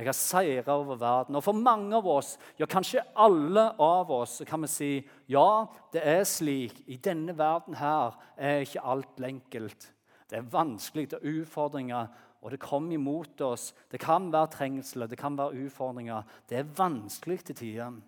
Jeg 0.00 0.08
har 0.08 0.16
seira 0.16 0.74
over 0.80 0.96
verden. 0.96 1.36
Og 1.36 1.44
for 1.44 1.56
mange 1.56 1.92
av 1.96 2.06
oss, 2.08 2.38
ja, 2.56 2.64
kanskje 2.64 3.02
alle 3.20 3.66
av 3.76 4.08
oss, 4.16 4.38
så 4.40 4.46
kan 4.48 4.64
vi 4.64 4.70
si 4.72 4.90
ja, 5.28 5.66
det 5.92 6.00
er 6.08 6.22
slik. 6.24 6.78
I 6.88 6.96
denne 7.04 7.34
verden 7.36 7.76
her 7.76 8.16
er 8.40 8.64
ikke 8.64 8.84
alt 8.88 9.20
enkelt. 9.28 9.90
Det 10.30 10.38
er 10.38 10.48
vanskelig, 10.48 11.10
det 11.10 11.18
er 11.20 11.40
utfordringer, 11.42 12.08
og 12.40 12.54
det 12.54 12.62
kommer 12.62 12.96
imot 12.96 13.42
oss. 13.44 13.74
Det 13.92 14.00
kan 14.00 14.30
være 14.32 14.54
trengsler, 14.54 15.10
det 15.10 15.20
kan 15.20 15.36
være 15.36 15.66
utfordringer. 15.66 16.24
Det 16.48 16.62
er 16.62 16.72
vanskelig 16.78 17.42
til 17.44 17.60
tider. 17.60 18.00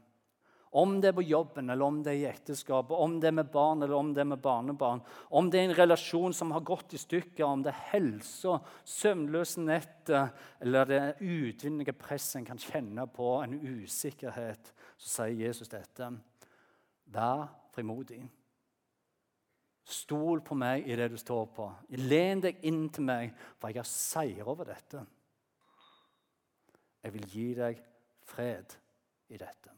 Om 0.72 0.94
det 1.02 1.10
er 1.10 1.16
på 1.18 1.24
jobben, 1.26 1.68
eller 1.68 1.84
om 1.84 1.98
det 2.00 2.14
er 2.14 2.20
i 2.22 2.28
ekteskapet, 2.30 2.96
om 2.96 3.18
det 3.20 3.28
er 3.28 3.34
med 3.36 3.50
barn 3.52 3.84
eller 3.84 3.96
om 3.98 4.14
det 4.16 4.22
er 4.22 4.30
med 4.30 4.40
barnebarn, 4.40 5.02
om 5.28 5.50
det 5.52 5.60
er 5.60 5.66
en 5.68 5.76
relasjon 5.76 6.32
som 6.32 6.54
har 6.56 6.64
gått 6.64 6.94
i 6.96 7.00
stykker, 7.00 7.44
om 7.44 7.60
det 7.64 7.74
er 7.74 7.82
helse, 7.90 8.56
søvnløse 8.88 9.60
netter 9.60 10.30
eller 10.64 10.88
det 10.88 11.02
utvinnelige 11.20 11.52
utvinnende 11.52 11.92
press 11.92 12.36
en 12.36 12.46
kan 12.48 12.60
kjenne 12.60 13.06
på, 13.12 13.28
en 13.42 13.58
usikkerhet, 13.60 14.72
så 14.96 15.10
sier 15.26 15.46
Jesus 15.46 15.68
dette. 15.68 16.08
Vær 17.12 17.48
frimodig. 17.74 18.22
Stol 19.82 20.40
på 20.46 20.56
meg 20.56 20.86
i 20.88 20.96
det 20.96 21.10
du 21.12 21.18
står 21.20 21.48
på. 21.52 21.68
Len 22.06 22.40
deg 22.40 22.62
inn 22.68 22.86
til 22.94 23.06
meg, 23.06 23.34
for 23.58 23.68
jeg 23.68 23.82
har 23.82 23.88
seier 23.88 24.48
over 24.48 24.72
dette. 24.72 25.02
Jeg 27.02 27.16
vil 27.16 27.28
gi 27.28 27.48
deg 27.58 27.80
fred 28.24 28.76
i 29.34 29.40
dette. 29.40 29.74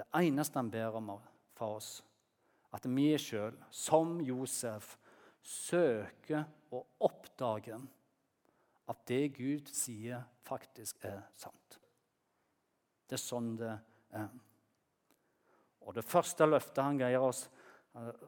Det 0.00 0.06
eneste 0.16 0.56
han 0.56 0.70
ber 0.72 0.96
om 0.96 1.10
for 1.58 1.76
oss, 1.76 1.90
at 2.72 2.86
vi 2.88 3.10
sjøl, 3.20 3.56
som 3.70 4.16
Josef, 4.24 4.94
søker 5.44 6.46
å 6.72 6.80
oppdage 7.04 7.76
at 8.88 9.02
det 9.08 9.34
Gud 9.36 9.68
sier, 9.72 10.22
faktisk 10.48 11.04
er 11.08 11.20
sant. 11.36 11.76
Det 13.08 13.18
er 13.18 13.22
sånn 13.22 13.52
det 13.60 13.74
er. 14.16 14.28
Og 15.84 15.96
Det 15.96 16.04
første 16.06 16.46
løftet 16.48 16.84
han 16.84 17.00
greier 17.00 17.20
oss, 17.24 17.44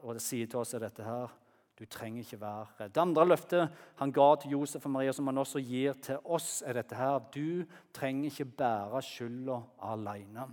og 0.02 0.12
det 0.16 0.24
sier 0.24 0.48
til 0.50 0.60
oss 0.60 0.74
er 0.76 0.84
dette 0.84 1.06
her 1.06 1.30
du 1.78 1.86
trenger 1.88 2.22
ikke 2.22 2.40
være 2.40 2.66
redd. 2.78 2.92
Det 2.94 3.00
andre 3.00 3.24
løftet 3.26 3.78
han 3.98 4.12
ga 4.14 4.26
til 4.38 4.52
Josef 4.58 4.84
og 4.86 4.92
Maria, 4.92 5.12
som 5.16 5.26
han 5.26 5.40
også 5.40 5.62
gir 5.64 5.96
til 6.04 6.20
oss, 6.22 6.60
er 6.62 6.76
dette 6.78 6.94
her. 6.94 7.16
Du 7.32 7.64
trenger 7.96 8.28
ikke 8.28 8.50
bære 8.60 9.00
skylda 9.02 9.56
alene. 9.88 10.44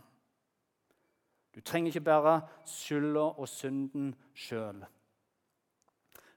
Du 1.60 1.64
trenger 1.68 1.92
ikke 1.92 2.06
bære 2.08 2.38
skylda 2.64 3.26
og 3.36 3.48
synden 3.52 4.14
sjøl. 4.32 4.78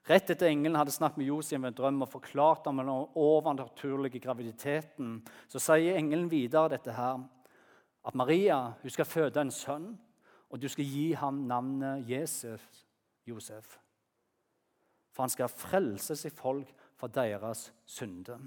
Rett 0.03 0.33
etter 0.33 0.49
engelen 0.49 0.75
hadde 0.75 0.91
snakket 0.91 1.21
med 1.21 1.29
Josef 1.29 1.61
ved 1.61 1.69
en 1.69 1.77
drøm 1.77 2.01
og 2.03 2.09
forklart 2.11 2.67
om 2.67 2.81
den 2.81 2.89
overnaturlige 2.91 4.19
graviditeten, 4.19 5.21
så 5.47 5.61
sier 5.63 5.95
engelen 5.95 6.27
videre 6.27 6.73
dette 6.75 6.91
her, 6.97 7.23
at 8.03 8.19
Maria 8.19 8.73
hun 8.81 8.91
skal 8.91 9.07
føde 9.07 9.39
en 9.39 9.53
sønn, 9.55 9.93
og 10.51 10.59
du 10.59 10.67
skal 10.67 10.91
gi 10.91 11.13
ham 11.15 11.45
navnet 11.47 12.03
Jesus, 12.09 12.83
Josef. 13.23 13.77
For 15.15 15.23
han 15.23 15.31
skal 15.31 15.55
frelse 15.55 16.19
sitt 16.19 16.35
folk 16.35 16.75
for 16.99 17.07
deres 17.07 17.69
synder. 17.87 18.43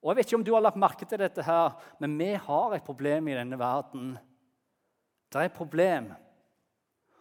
Og 0.00 0.14
Jeg 0.14 0.16
vet 0.16 0.30
ikke 0.30 0.38
om 0.38 0.46
du 0.46 0.54
har 0.54 0.62
lagt 0.62 0.78
merke 0.78 1.04
til 1.04 1.18
dette, 1.18 1.42
her, 1.42 1.74
men 1.98 2.14
vi 2.14 2.36
har 2.38 2.78
et 2.78 2.86
problem 2.86 3.26
i 3.26 3.40
denne 3.42 3.58
verden. 3.58 4.14
Det 5.32 5.38
er 5.38 5.44
et 5.44 5.52
problem. 5.52 6.12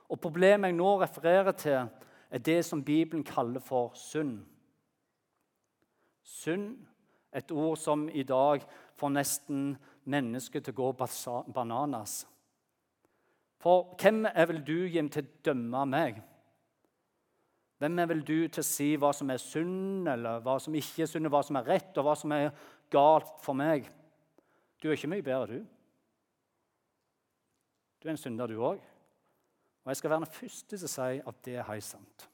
Og 0.10 0.20
Problemet 0.20 0.68
jeg 0.68 0.78
nå 0.78 1.02
refererer 1.02 1.52
til, 1.52 1.90
er 2.30 2.38
det 2.38 2.66
som 2.66 2.84
Bibelen 2.84 3.24
kaller 3.24 3.60
for 3.60 3.92
synd. 3.96 4.40
Synd, 6.24 6.78
et 7.34 7.52
ord 7.52 7.78
som 7.78 8.10
i 8.10 8.24
dag 8.24 8.66
får 8.98 9.14
nesten 9.14 9.78
mennesket 10.10 10.66
til 10.66 10.74
å 10.74 10.82
gå 10.82 10.92
bananas. 11.54 12.24
For 13.60 13.96
hvem 14.02 14.26
er 14.26 14.46
vel 14.50 14.62
du, 14.66 14.88
Jim, 14.88 15.10
til 15.10 15.26
å 15.26 15.42
dømme 15.46 15.86
meg? 15.90 16.22
Hvem 17.80 18.00
er 18.00 18.10
vel 18.12 18.22
du 18.28 18.48
til 18.48 18.62
å 18.64 18.68
si 18.68 18.90
hva 19.00 19.12
som 19.16 19.30
er 19.32 19.40
synd, 19.40 20.08
eller 20.10 20.42
hva 20.44 20.58
som 20.60 20.76
ikke 20.76 21.06
er 21.06 21.12
synd, 21.12 21.30
hva 21.32 21.44
som 21.46 21.60
er 21.60 21.68
rett, 21.76 21.92
og 21.98 22.08
hva 22.08 22.16
som 22.18 22.34
er 22.36 22.50
galt 22.92 23.38
for 23.44 23.58
meg? 23.58 23.88
Du 24.82 24.90
er 24.90 24.98
ikke 24.98 25.12
mye 25.12 25.26
bedre, 25.26 25.60
du. 25.60 25.79
Du 28.00 28.08
er 28.08 28.14
en 28.14 28.20
synder, 28.20 28.48
du 28.48 28.62
òg. 28.64 28.80
Og 29.84 29.92
jeg 29.92 30.00
skal 30.00 30.12
være 30.14 30.24
den 30.24 30.34
første 30.34 30.78
til 30.78 30.88
å 30.88 30.92
si 30.92 31.22
at 31.32 31.40
det 31.46 31.56
er 31.58 31.68
helt 31.68 31.86
sant. 31.86 32.28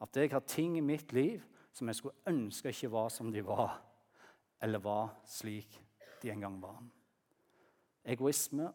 At 0.00 0.16
jeg 0.16 0.30
har 0.32 0.44
ting 0.48 0.78
i 0.78 0.84
mitt 0.84 1.12
liv 1.12 1.42
som 1.74 1.90
jeg 1.90 1.98
skulle 1.98 2.30
ønske 2.30 2.72
ikke 2.72 2.90
var 2.92 3.10
som 3.12 3.30
de 3.32 3.42
var, 3.46 3.76
eller 4.62 4.82
var 4.82 5.12
slik 5.28 5.76
de 6.22 6.32
en 6.32 6.46
gang 6.46 6.56
var. 6.62 6.78
Egoisme. 8.04 8.70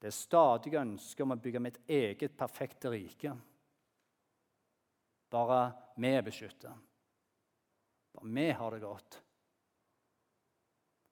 Det 0.00 0.10
er 0.10 0.16
stadig 0.16 0.74
ønske 0.76 1.24
om 1.24 1.32
å 1.32 1.40
bygge 1.40 1.62
mitt 1.62 1.78
eget 1.88 2.34
perfekte 2.36 2.90
rike. 2.92 3.32
Bare 5.32 5.60
vi 5.96 6.10
er 6.12 6.26
beskytta. 6.26 6.74
Bare 8.14 8.34
vi 8.36 8.50
har 8.50 8.74
det 8.74 8.82
godt. 8.84 9.20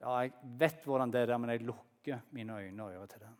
Ja, 0.03 0.19
jeg 0.25 0.35
vet 0.59 0.85
hvordan 0.85 1.15
det 1.15 1.25
er, 1.25 1.39
men 1.39 1.55
jeg 1.55 1.65
lukker 1.65 1.92
mine 2.31 2.59
øyne 2.59 2.85
og 2.85 2.93
ører 2.93 3.07
til 3.07 3.21
det 3.21 3.33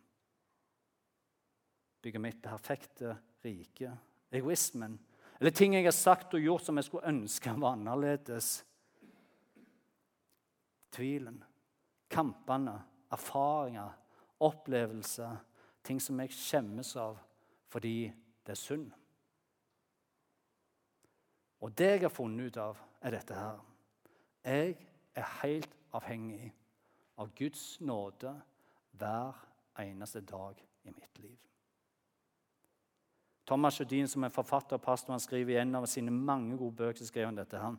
bygge 2.03 2.19
mitt 2.19 2.41
perfekte 2.43 3.15
rike. 3.43 3.91
Egoismen. 4.31 4.99
Eller 5.39 5.51
ting 5.51 5.75
jeg 5.75 5.85
har 5.85 5.95
sagt 5.95 6.33
og 6.33 6.41
gjort 6.43 6.65
som 6.65 6.77
jeg 6.77 6.87
skulle 6.87 7.07
ønske 7.07 7.53
var 7.61 7.77
annerledes. 7.77 8.65
Tvilen. 10.91 11.43
Kampene. 12.09 12.75
Erfaringer. 13.11 13.93
Opplevelser. 14.39 15.37
Ting 15.83 16.01
som 16.01 16.19
jeg 16.19 16.35
skjemmes 16.35 16.95
av 16.99 17.21
fordi 17.73 18.11
det 18.45 18.53
er 18.53 18.59
synd. 18.59 18.89
Og 21.63 21.71
det 21.73 21.87
jeg 21.87 22.01
har 22.03 22.11
funnet 22.13 22.51
ut 22.51 22.57
av, 22.61 22.77
er 23.01 23.15
dette 23.15 23.33
her. 23.33 23.61
Jeg 24.45 24.75
er 25.15 25.31
helt 25.39 25.73
avhengig 25.95 26.51
av 27.17 27.31
Guds 27.33 27.63
nåde 27.81 28.35
hver 28.97 29.37
eneste 29.79 30.21
dag 30.21 30.59
i 30.83 30.91
mitt 30.91 31.19
liv. 31.19 31.37
Thomas 33.45 33.79
Jødin, 33.79 34.07
som 34.07 34.23
er 34.23 34.31
forfatter 34.31 34.79
og 34.79 34.81
pastor, 34.81 35.13
han 35.13 35.19
skriver 35.19 35.57
i 35.57 35.61
en 35.61 35.75
av 35.75 35.85
sine 35.91 36.11
mange 36.11 36.57
gode 36.57 36.77
bøker 36.79 37.05
skriver 37.05 37.31
han 37.31 37.39
dette. 37.39 37.59
Han, 37.59 37.77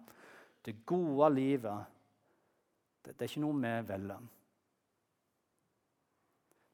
det 0.64 0.82
gode 0.86 1.30
livet 1.34 1.84
det, 3.04 3.12
det 3.12 3.24
er 3.24 3.30
ikke 3.30 3.44
noe 3.44 3.60
vi 3.60 3.72
velger. 3.88 4.30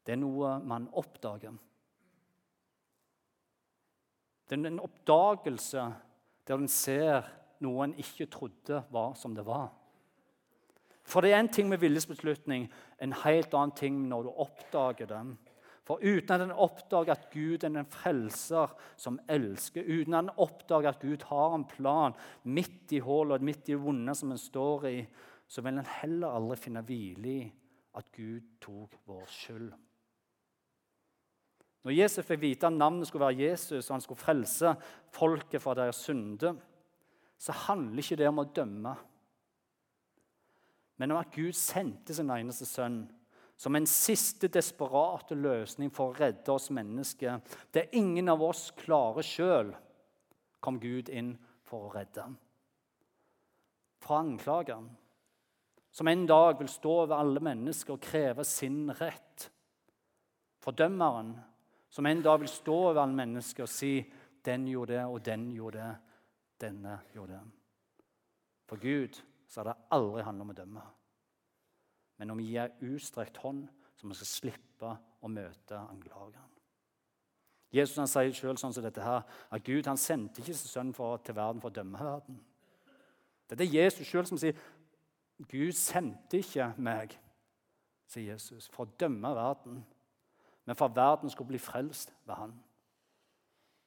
Det 0.07 0.15
er 0.15 0.21
noe 0.21 0.53
man 0.67 0.87
oppdager. 0.99 1.57
Det 4.47 4.59
er 4.59 4.71
en 4.71 4.83
oppdagelse 4.83 5.83
der 6.47 6.59
en 6.59 6.71
ser 6.71 7.29
noe 7.63 7.85
en 7.87 7.99
ikke 8.01 8.27
trodde 8.33 8.83
var 8.91 9.15
som 9.19 9.35
det 9.37 9.45
var. 9.47 9.69
For 11.11 11.25
det 11.25 11.33
er 11.35 11.43
en 11.43 11.51
ting 11.51 11.69
med 11.71 11.81
viljesbeslutning, 11.83 12.69
en 13.03 13.15
helt 13.25 13.55
annen 13.55 13.75
ting 13.77 13.97
når 14.09 14.29
du 14.29 14.31
oppdager 14.45 15.11
den. 15.11 15.35
For 15.89 15.99
uten 15.99 16.37
at 16.37 16.45
en 16.45 16.55
oppdager 16.55 17.17
at 17.17 17.27
Gud 17.33 17.65
er 17.67 17.73
en 17.73 17.89
frelser 17.91 18.71
som 19.01 19.19
elsker, 19.27 19.83
uten 19.83 20.15
at 20.15 20.29
en 20.29 20.37
oppdager 20.39 20.93
at 20.93 21.03
Gud 21.03 21.25
har 21.27 21.57
en 21.57 21.67
plan 21.67 22.15
midt 22.45 22.95
i 22.95 23.01
hullet, 23.03 23.43
midt 23.43 23.67
i 23.67 23.75
det 23.75 23.83
vonde 23.83 24.15
som 24.15 24.31
en 24.31 24.39
står 24.39 24.87
i, 24.87 24.99
så 25.51 25.65
vil 25.67 25.81
en 25.81 25.95
heller 25.99 26.37
aldri 26.39 26.61
finne 26.63 26.85
hvile 26.87 27.33
i 27.33 27.41
at 27.99 28.13
Gud 28.15 28.45
tok 28.63 29.01
vår 29.11 29.27
skyld. 29.35 29.71
Når 31.81 31.97
Jesus 31.97 32.27
fikk 32.29 32.43
vite 32.45 32.69
at 32.69 32.77
navnet 32.77 33.09
skulle 33.09 33.25
være 33.25 33.49
Jesus, 33.49 33.89
og 33.89 33.97
han 33.97 34.03
skulle 34.05 34.21
frelse 34.21 34.75
folket 35.17 35.63
fra 35.65 35.75
deres 35.75 36.05
synde, 36.05 36.53
så 37.41 37.57
handler 37.67 38.05
ikke 38.05 38.21
det 38.21 38.29
om 38.29 38.43
å 38.43 38.51
dømme, 38.53 38.95
men 41.01 41.15
om 41.15 41.19
at 41.23 41.33
Gud 41.33 41.57
sendte 41.57 42.13
sin 42.13 42.29
eneste 42.29 42.67
sønn 42.69 43.07
som 43.61 43.77
en 43.77 43.87
siste 43.89 44.49
desperate 44.53 45.37
løsning 45.37 45.93
for 45.93 46.11
å 46.11 46.17
redde 46.17 46.53
oss 46.53 46.71
mennesker. 46.73 47.41
Det 47.73 47.91
ingen 47.97 48.29
av 48.33 48.41
oss 48.45 48.71
klarer 48.77 49.25
sjøl, 49.25 49.75
kom 50.61 50.77
Gud 50.81 51.09
inn 51.09 51.35
for 51.65 51.89
å 51.89 51.93
redde. 51.93 52.25
Fra 54.01 54.21
anklageren, 54.21 54.91
som 55.93 56.09
en 56.09 56.27
dag 56.29 56.61
vil 56.61 56.69
stå 56.73 56.95
over 57.03 57.21
alle 57.21 57.45
mennesker 57.45 57.97
og 57.97 58.05
kreve 58.05 58.45
sin 58.49 58.93
rett. 59.01 59.49
Fordømmeren, 60.61 61.33
som 61.91 62.07
en 62.07 62.23
dag 62.25 62.41
vil 62.45 62.53
stå 62.53 62.77
over 62.91 63.03
alle 63.03 63.17
mennesker 63.25 63.65
og 63.65 63.73
si 63.73 64.05
'den 64.45 64.69
gjorde 64.69 64.95
det, 64.95 65.05
og 65.05 65.25
den 65.25 65.51
gjorde 65.53 65.79
det, 65.79 65.97
denne 66.61 67.01
gjorde 67.15 67.33
det'. 67.33 67.51
For 68.69 68.77
Gud 68.77 69.21
så 69.51 69.61
har 69.61 69.73
det 69.73 69.79
aldri 69.97 70.23
handlet 70.25 70.47
om 70.47 70.55
å 70.55 70.59
dømme 70.63 70.87
men 72.21 72.31
om 72.31 72.37
vi 72.37 72.51
gir 72.53 72.75
utstrekt 72.85 73.39
hånd, 73.41 73.65
så 73.97 74.09
vi 74.09 74.17
skal 74.19 74.29
slippe 74.29 74.89
å 75.25 75.29
møte 75.33 75.79
anklageren. 75.81 76.51
Jesus 77.73 77.97
han 77.97 78.11
sier 78.11 78.35
selv 78.37 78.61
sånn 78.61 78.75
som 78.77 78.85
dette 78.85 79.01
her, 79.01 79.23
at 79.25 79.65
Gud 79.65 79.89
han 79.89 80.01
sendte 80.01 80.43
ikke 80.43 80.53
sin 80.59 80.69
sønn 80.69 80.91
for, 80.93 81.23
til 81.25 81.39
verden 81.39 81.63
for 81.63 81.73
å 81.73 81.77
dømme 81.79 82.03
verden. 82.03 82.37
Det 83.49 83.65
er 83.65 83.73
Jesus 83.73 84.11
sjøl 84.11 84.29
som 84.29 84.41
sier 84.43 84.59
Gud 85.49 85.73
sendte 85.79 86.43
ikke 86.43 86.67
meg, 86.77 87.15
sier 88.11 88.35
Jesus, 88.35 88.69
for 88.69 88.85
å 88.85 88.99
dømme 89.01 89.33
verden, 89.39 89.81
men 90.69 90.77
for 90.77 90.91
at 90.91 90.99
verden 90.99 91.33
skulle 91.33 91.55
bli 91.55 91.63
frelst 91.63 92.13
ved 92.29 92.37
han. 92.37 92.53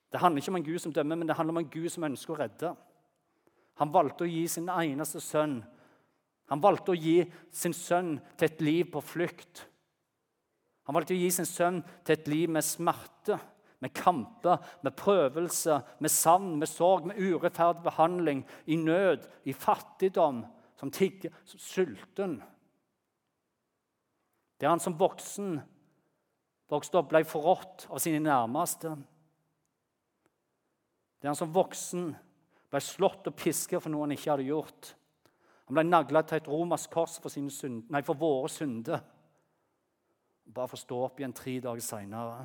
Det 0.10 0.23
handler 0.23 0.41
ikke 0.41 0.56
om 0.56 0.62
en 0.63 0.69
Gud 0.71 0.82
som 0.82 0.95
dømmer, 0.95 1.21
men 1.21 1.30
det 1.30 1.38
handler 1.38 1.60
om 1.60 1.62
en 1.62 1.73
Gud 1.76 1.91
som 1.93 2.10
ønsker 2.10 2.34
å 2.34 2.41
redde. 2.41 2.73
Han 3.82 3.92
valgte 3.94 4.26
å 4.26 4.30
gi 4.30 4.48
sin 4.52 4.70
eneste 4.70 5.22
sønn 5.24 5.62
han 6.52 6.62
valgte 6.62 6.94
å 6.94 6.98
gi 6.98 7.24
sin 7.56 7.74
sønn 7.74 8.18
til 8.38 8.50
et 8.50 8.60
liv 8.62 8.90
på 8.94 9.02
flukt. 9.02 9.64
Han 10.86 10.94
valgte 10.94 11.16
å 11.16 11.18
gi 11.18 11.30
sin 11.32 11.48
sønn 11.48 11.80
til 12.04 12.18
et 12.18 12.28
liv 12.30 12.52
med 12.52 12.66
smerte, 12.68 13.40
med 13.84 13.94
kamper, 13.96 14.60
med 14.84 14.96
prøvelser, 15.00 15.82
med 16.04 16.12
savn, 16.12 16.52
med 16.60 16.70
sorg, 16.70 17.08
med 17.10 17.20
urettferdig 17.20 17.84
behandling, 17.88 18.44
i 18.70 18.78
nød, 18.80 19.26
i 19.50 19.56
fattigdom, 19.56 20.44
som 20.80 20.92
tigger, 20.92 21.34
som 21.48 21.64
sulten. 21.64 22.38
Der 24.60 24.72
han 24.72 24.84
som 24.84 25.00
voksen 25.00 25.58
vokste 26.72 27.00
opp, 27.00 27.10
ble 27.12 27.24
forrådt 27.28 27.88
av 27.90 28.00
sine 28.04 28.22
nærmeste. 28.24 28.94
Der 31.18 31.32
han 31.32 31.40
som 31.40 31.52
voksen 31.56 32.12
ble 32.74 32.82
slått 32.82 33.30
og 33.30 33.38
pisket 33.38 33.84
for 33.84 33.94
noe 33.94 34.08
han 34.08 34.16
ikke 34.16 34.32
hadde 34.34 34.50
gjort. 34.50 34.94
Han 35.70 35.78
ble 35.78 35.86
nagla 35.86 36.24
til 36.26 36.40
et 36.40 36.50
romersk 36.50 36.92
kors 36.94 37.20
for, 37.22 37.30
synd, 37.30 37.86
nei, 37.94 38.02
for, 38.06 38.18
våre 38.20 38.50
synder. 38.52 39.04
Bare 40.44 40.72
for 40.72 40.80
å 40.80 40.82
stå 40.82 41.00
opp 41.06 41.22
igjen 41.22 41.36
tre 41.38 41.56
dager 41.64 41.86
seinere 41.86 42.44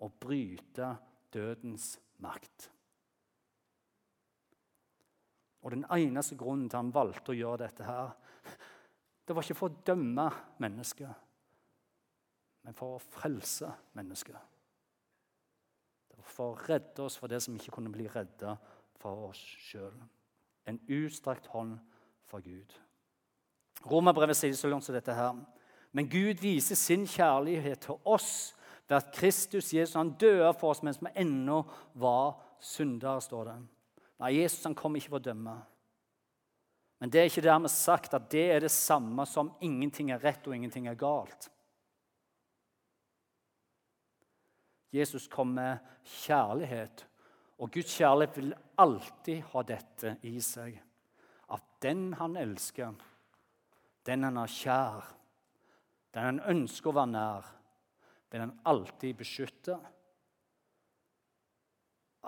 og 0.00 0.16
bryte 0.24 0.94
dødens 1.32 1.92
makt. 2.24 2.70
Og 5.60 5.74
Den 5.76 5.84
eneste 5.92 6.38
grunnen 6.40 6.70
til 6.72 6.80
han 6.80 6.92
valgte 6.94 7.34
å 7.34 7.36
gjøre 7.36 7.66
dette, 7.66 7.84
her, 7.84 8.14
det 9.28 9.36
var 9.36 9.44
ikke 9.44 9.58
for 9.58 9.68
å 9.68 9.82
dømme 9.86 10.24
mennesket, 10.64 11.26
men 12.64 12.76
for 12.76 12.96
å 12.96 13.02
frelse 13.20 13.68
mennesket. 14.00 14.48
Det 16.08 16.16
var 16.16 16.32
for 16.32 16.54
å 16.54 16.62
redde 16.64 17.04
oss 17.04 17.20
for 17.20 17.28
det 17.30 17.42
som 17.44 17.54
ikke 17.54 17.76
kunne 17.76 17.92
bli 17.92 18.08
redda 18.08 18.56
for 19.00 19.30
oss 19.30 19.40
sjøl. 19.64 19.96
En 20.68 20.78
utstrakt 20.92 21.48
hånd 21.54 21.78
fra 22.28 22.40
Gud. 22.44 22.76
Romerbrevet 23.90 24.36
sier 24.36 24.56
så 24.56 24.68
langt 24.68 24.84
som 24.84 24.94
dette 24.94 25.14
her. 25.16 25.38
Men 25.96 26.08
Gud 26.10 26.42
viser 26.42 26.78
sin 26.78 27.06
kjærlighet 27.08 27.86
til 27.86 27.98
oss 28.04 28.52
ved 28.88 28.98
at 28.98 29.12
Kristus 29.14 29.72
Jesus 29.74 29.96
han 29.98 30.12
døde 30.20 30.52
for 30.58 30.74
oss 30.74 30.82
mens 30.86 31.00
vi 31.02 31.12
ennå 31.22 31.62
var 31.94 32.38
syndere. 32.60 33.20
står 33.20 33.44
det. 33.44 33.58
Nei, 34.20 34.34
Jesus 34.42 34.64
han 34.64 34.74
kom 34.74 34.96
ikke 34.96 35.14
for 35.14 35.22
å 35.22 35.28
dømme. 35.30 35.56
Men 37.00 37.10
det 37.10 37.20
er 37.20 37.30
ikke 37.30 37.46
dermed 37.46 37.72
sagt 37.72 38.14
at 38.14 38.28
det 38.30 38.50
er 38.52 38.60
det 38.60 38.70
samme 38.70 39.24
som 39.26 39.54
ingenting 39.64 40.10
er 40.12 40.20
rett 40.20 40.46
og 40.46 40.54
ingenting 40.54 40.86
er 40.90 40.98
galt. 41.00 41.48
Jesus 44.92 45.28
kom 45.30 45.54
med 45.54 45.78
kjærlighet, 46.04 47.06
og 47.60 47.70
Guds 47.74 47.92
kjærlighet 47.92 48.36
vil 48.40 48.54
alltid 48.80 49.42
ha 49.52 49.62
dette 49.68 50.14
i 50.28 50.34
seg. 50.40 50.78
At 51.52 51.66
den 51.84 52.14
han 52.16 52.38
elsker, 52.40 52.94
den 54.08 54.24
han 54.24 54.40
har 54.40 54.52
kjær, 54.54 55.08
den 56.16 56.28
han 56.30 56.42
ønsker 56.54 56.90
å 56.90 56.96
være 56.96 57.12
nær, 57.12 57.50
vil 58.30 58.44
han 58.46 58.56
alltid 58.70 59.18
beskytte. 59.18 59.76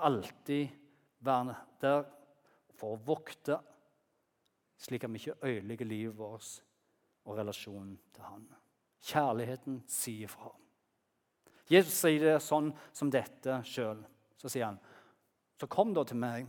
Alltid 0.05 0.79
være 1.25 1.57
der 1.81 2.03
for 2.77 2.97
å 2.97 3.03
vokte 3.07 3.61
slik 4.83 5.05
at 5.07 5.12
vi 5.12 5.21
ikke 5.21 5.47
ødelegger 5.47 5.87
livet 5.87 6.16
vårt 6.18 6.62
og 7.25 7.38
relasjonen 7.38 7.95
til 8.14 8.25
Han. 8.27 8.47
Kjærligheten 9.03 9.83
sier 9.90 10.31
fra. 10.31 10.51
Jesus 11.71 11.95
sier 12.03 12.25
det 12.25 12.40
sånn 12.42 12.73
som 12.95 13.11
dette 13.11 13.61
sjøl. 13.66 14.03
Så 14.38 14.51
sier 14.51 14.66
han, 14.66 14.81
så 15.62 15.68
kom 15.70 15.92
da 15.94 16.03
til 16.03 16.18
meg, 16.18 16.48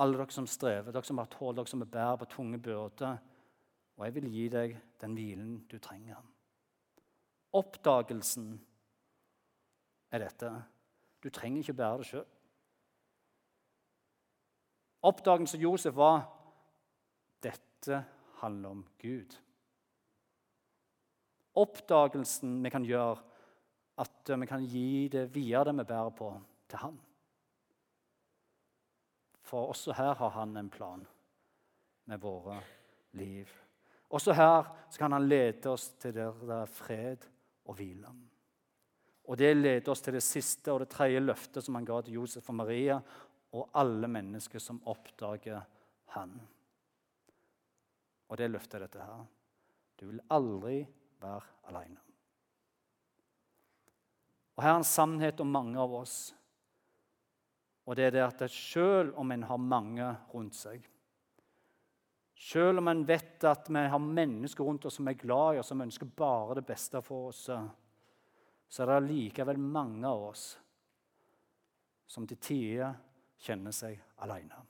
alle 0.00 0.18
dere 0.20 0.34
som 0.34 0.48
strever, 0.48 0.92
dere 0.92 1.06
som 1.08 1.20
har 1.20 1.30
tål, 1.32 1.54
dere 1.56 1.70
som 1.70 1.84
bærer 1.88 2.18
på 2.20 2.28
tunge 2.28 2.60
byrder, 2.60 3.16
og 3.96 4.04
jeg 4.04 4.16
vil 4.18 4.28
gi 4.34 4.44
deg 4.52 4.74
den 5.00 5.16
hvilen 5.16 5.54
du 5.70 5.78
trenger. 5.80 6.20
Oppdagelsen 7.56 8.52
er 10.12 10.26
dette. 10.26 10.52
Du 11.24 11.30
trenger 11.32 11.64
ikke 11.64 11.78
bære 11.80 12.02
det 12.02 12.10
sjøl. 12.10 12.28
Oppdagelsen 15.08 15.64
Josef 15.64 15.96
var 15.96 16.26
dette 17.40 18.04
handler 18.44 18.76
om 18.76 18.86
Gud. 19.00 19.40
Oppdagelsen 21.60 22.58
vi 22.60 22.72
kan 22.76 22.84
gjøre, 22.84 23.20
at 24.04 24.32
vi 24.36 24.48
kan 24.48 24.68
gi 24.68 25.08
det 25.12 25.30
videre 25.32 25.70
det 25.72 25.80
vi 25.80 25.92
bærer 25.94 26.12
på, 26.12 26.34
til 26.68 26.84
Han. 26.84 27.06
For 29.50 29.72
også 29.72 29.96
her 29.98 30.14
har 30.14 30.30
Han 30.36 30.56
en 30.56 30.70
plan 30.70 31.02
med 32.06 32.20
våre 32.22 32.60
liv. 33.18 33.48
Også 34.10 34.34
her 34.34 34.68
kan 34.98 35.12
Han 35.12 35.28
lede 35.28 35.70
oss 35.70 35.88
til 35.98 36.14
der 36.14 36.36
det 36.46 36.58
er 36.62 36.70
fred 36.70 37.26
og 37.64 37.74
hvile. 37.78 38.12
Og 39.30 39.38
Det 39.38 39.56
leder 39.56 39.90
oss 39.90 40.02
til 40.02 40.14
det 40.14 40.22
siste 40.22 40.72
og 40.72 40.80
det 40.80 40.90
tredje 40.90 41.20
løftet 41.20 41.64
som 41.64 41.74
han 41.74 41.84
ga 41.84 42.00
til 42.02 42.14
Josef 42.18 42.48
og 42.50 42.54
Maria 42.54 43.00
og 43.52 43.68
alle 43.74 44.08
mennesker 44.08 44.58
som 44.58 44.80
oppdager 44.86 45.60
Han. 46.14 46.40
Og 48.28 48.38
det 48.38 48.50
løfter 48.50 48.82
dette 48.82 48.98
her. 48.98 49.26
Du 50.00 50.06
vil 50.06 50.20
aldri 50.30 50.86
være 51.20 51.42
alene. 51.70 51.98
Og 54.56 54.62
Her 54.62 54.74
er 54.74 54.80
en 54.82 54.84
sannhet 54.84 55.40
om 55.40 55.50
mange 55.50 55.78
av 55.78 55.94
oss. 55.94 56.34
Og 57.90 57.96
det 57.98 58.04
er 58.06 58.14
det 58.14 58.22
at 58.22 58.42
selv 58.54 59.16
om 59.18 59.32
en 59.34 59.42
har 59.42 59.58
mange 59.58 60.06
rundt 60.30 60.54
seg 60.54 60.84
Selv 62.40 62.78
om 62.78 62.88
en 62.88 63.02
vet 63.04 63.42
at 63.44 63.66
vi 63.68 63.82
har 63.92 64.00
mennesker 64.00 64.64
rundt 64.64 64.86
oss 64.86 64.94
som 64.96 65.08
er 65.10 65.18
glad 65.18 65.56
i 65.56 65.58
oss, 65.60 65.68
som 65.68 65.82
ønsker 65.82 66.08
bare 66.16 66.54
det 66.56 66.64
beste 66.70 67.02
for 67.04 67.28
oss, 67.28 67.42
så 68.70 68.82
er 68.82 68.92
det 68.94 69.10
likevel 69.10 69.58
mange 69.60 70.08
av 70.08 70.22
oss 70.30 70.44
som 72.08 72.24
til 72.26 72.40
tider 72.40 72.94
kjenner 73.44 73.74
seg 73.76 73.98
alene. 74.24 74.62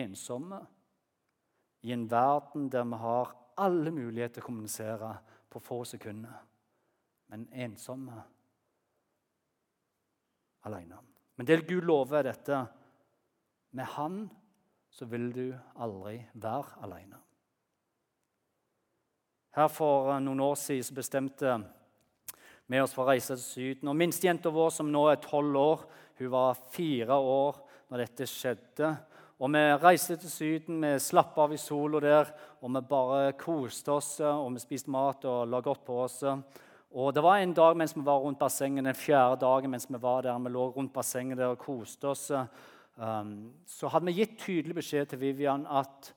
Ensomme 0.00 0.62
i 1.84 1.92
en 1.92 2.06
verden 2.08 2.70
der 2.72 2.88
vi 2.88 3.02
har 3.02 3.34
alle 3.60 3.92
muligheter 3.92 4.38
til 4.38 4.46
å 4.46 4.48
kommunisere 4.48 5.12
på 5.52 5.60
få 5.60 5.82
sekunder, 5.92 6.40
men 7.28 7.50
ensomme 7.52 8.22
alene. 10.68 10.98
Men 11.36 11.48
det 11.48 11.64
Gud 11.66 11.84
lover, 11.88 12.18
er 12.18 12.30
dette. 12.30 12.62
Med 13.72 13.88
Han 13.96 14.24
så 14.92 15.08
vil 15.08 15.30
du 15.32 15.46
aldri 15.80 16.18
være 16.34 16.82
alene. 16.84 17.20
Her 19.56 19.68
For 19.68 20.18
noen 20.20 20.40
år 20.40 20.56
siden 20.56 20.96
bestemte 20.96 21.56
vi 22.72 22.80
oss 22.80 22.94
for 22.94 23.04
å 23.04 23.10
reise 23.10 23.34
til 23.36 23.44
Syden. 23.44 23.90
Og 23.90 23.96
Minstejenta 24.00 24.52
vår, 24.52 24.70
som 24.72 24.88
nå 24.92 25.06
er 25.10 25.20
tolv 25.20 25.56
år, 25.60 25.82
hun 26.20 26.30
var 26.32 26.60
fire 26.72 27.16
år 27.16 27.58
når 27.90 28.04
dette 28.04 28.28
skjedde. 28.28 28.92
Og 29.42 29.50
Vi 29.52 29.62
reiste 29.82 30.16
til 30.16 30.30
Syden, 30.30 30.80
vi 30.80 30.92
slapp 31.02 31.36
av 31.42 31.52
i 31.52 31.58
sola 31.58 32.00
der, 32.00 32.28
og 32.62 32.70
vi 32.70 32.80
bare 32.88 33.32
koste 33.36 33.92
oss. 33.92 34.20
og 34.20 34.52
Vi 34.54 34.62
spiste 34.62 34.90
mat 34.90 35.24
og 35.24 35.48
la 35.50 35.60
godt 35.60 35.84
på 35.84 35.98
oss. 36.04 36.22
Og 36.92 37.14
Det 37.14 37.22
var 37.24 37.40
en 37.40 37.54
dag 37.56 37.76
mens 37.76 37.94
vi 37.96 38.04
var 38.04 38.20
rundt 38.20 38.38
bassenget, 38.38 38.84
den 38.84 38.94
fjerde 38.94 39.40
dagen 39.40 39.70
mens 39.70 39.86
vi 39.88 39.96
var 40.00 40.22
der, 40.22 40.38
vi 40.38 40.50
lå 40.52 40.66
rundt 40.74 40.92
bassenget 40.92 41.38
der 41.38 41.54
og 41.54 41.58
koste 41.58 42.08
oss, 42.08 42.30
um, 42.30 43.52
så 43.66 43.88
hadde 43.88 44.10
vi 44.10 44.18
gitt 44.18 44.34
tydelig 44.38 44.76
beskjed 44.76 45.08
til 45.08 45.20
Vivian 45.22 45.64
at 45.66 46.12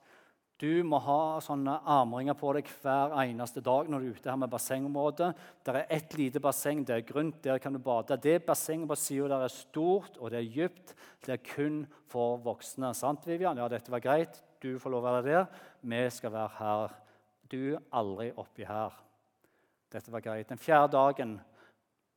du 0.60 0.82
må 0.84 0.98
ha 1.04 1.38
sånne 1.44 1.78
armringer 1.84 2.36
på 2.36 2.52
deg 2.56 2.68
hver 2.80 3.14
eneste 3.22 3.60
dag 3.64 3.88
når 3.88 4.00
du 4.00 4.08
er 4.08 4.18
ute 4.18 4.30
her 4.30 4.38
med 4.40 4.52
bassengområdet. 4.52 5.30
Der 5.64 5.80
er 5.80 5.88
ett 5.96 6.16
lite 6.16 6.40
basseng, 6.44 6.84
det 6.84 6.94
er 6.94 7.08
grunt, 7.08 7.42
der 7.44 7.60
kan 7.60 7.72
du 7.72 7.80
bade. 7.80 8.16
Det 8.20 8.44
bassenget 8.44 8.88
på 8.88 8.96
sida 9.00 9.28
der 9.32 9.46
er 9.48 9.52
stort 9.52 10.16
og 10.16 10.32
det 10.32 10.42
er 10.42 10.52
dypt. 10.54 10.94
Det 11.24 11.36
er 11.38 11.44
kun 11.54 11.82
for 12.08 12.36
voksne. 12.44 12.92
Sant, 12.96 13.24
Vivian? 13.28 13.56
Ja, 13.60 13.68
dette 13.68 13.92
var 13.92 14.04
greit. 14.04 14.40
Du 14.60 14.78
får 14.80 14.92
lov 14.92 15.04
å 15.04 15.08
være 15.10 15.26
der. 15.28 15.50
Vi 15.80 16.04
skal 16.12 16.36
være 16.36 16.56
her. 16.60 17.00
Du 17.52 17.76
aldri 17.92 18.32
oppi 18.36 18.64
her. 18.68 19.05
Dette 19.92 20.12
var 20.12 20.24
greit. 20.24 20.48
Den 20.48 20.60
fjerde 20.60 20.96
dagen 20.96 21.36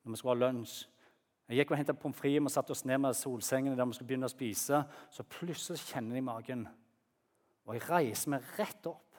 når 0.04 0.14
vi 0.14 0.20
skulle 0.20 0.36
ha 0.38 0.48
lunsj 0.48 0.86
Jeg 1.50 1.58
gikk 1.58 1.72
og 1.74 1.80
hentet 1.80 1.98
pommes 1.98 2.18
frites 2.18 2.46
og 2.46 2.54
satte 2.54 2.74
oss 2.76 2.86
ned 2.86 3.00
med 3.02 3.18
solsengene 3.18 3.78
der 3.78 3.88
vi 3.90 3.98
skulle 3.98 4.12
begynne 4.12 4.30
å 4.30 4.34
spise. 4.34 4.84
Så 5.10 5.26
plutselig 5.26 5.82
kjenner 5.82 6.20
jeg 6.20 6.22
i 6.22 6.28
magen. 6.28 6.68
Og 7.66 7.74
jeg 7.74 7.88
reiser 7.90 8.36
meg 8.36 8.52
rett 8.58 8.86
opp 8.90 9.10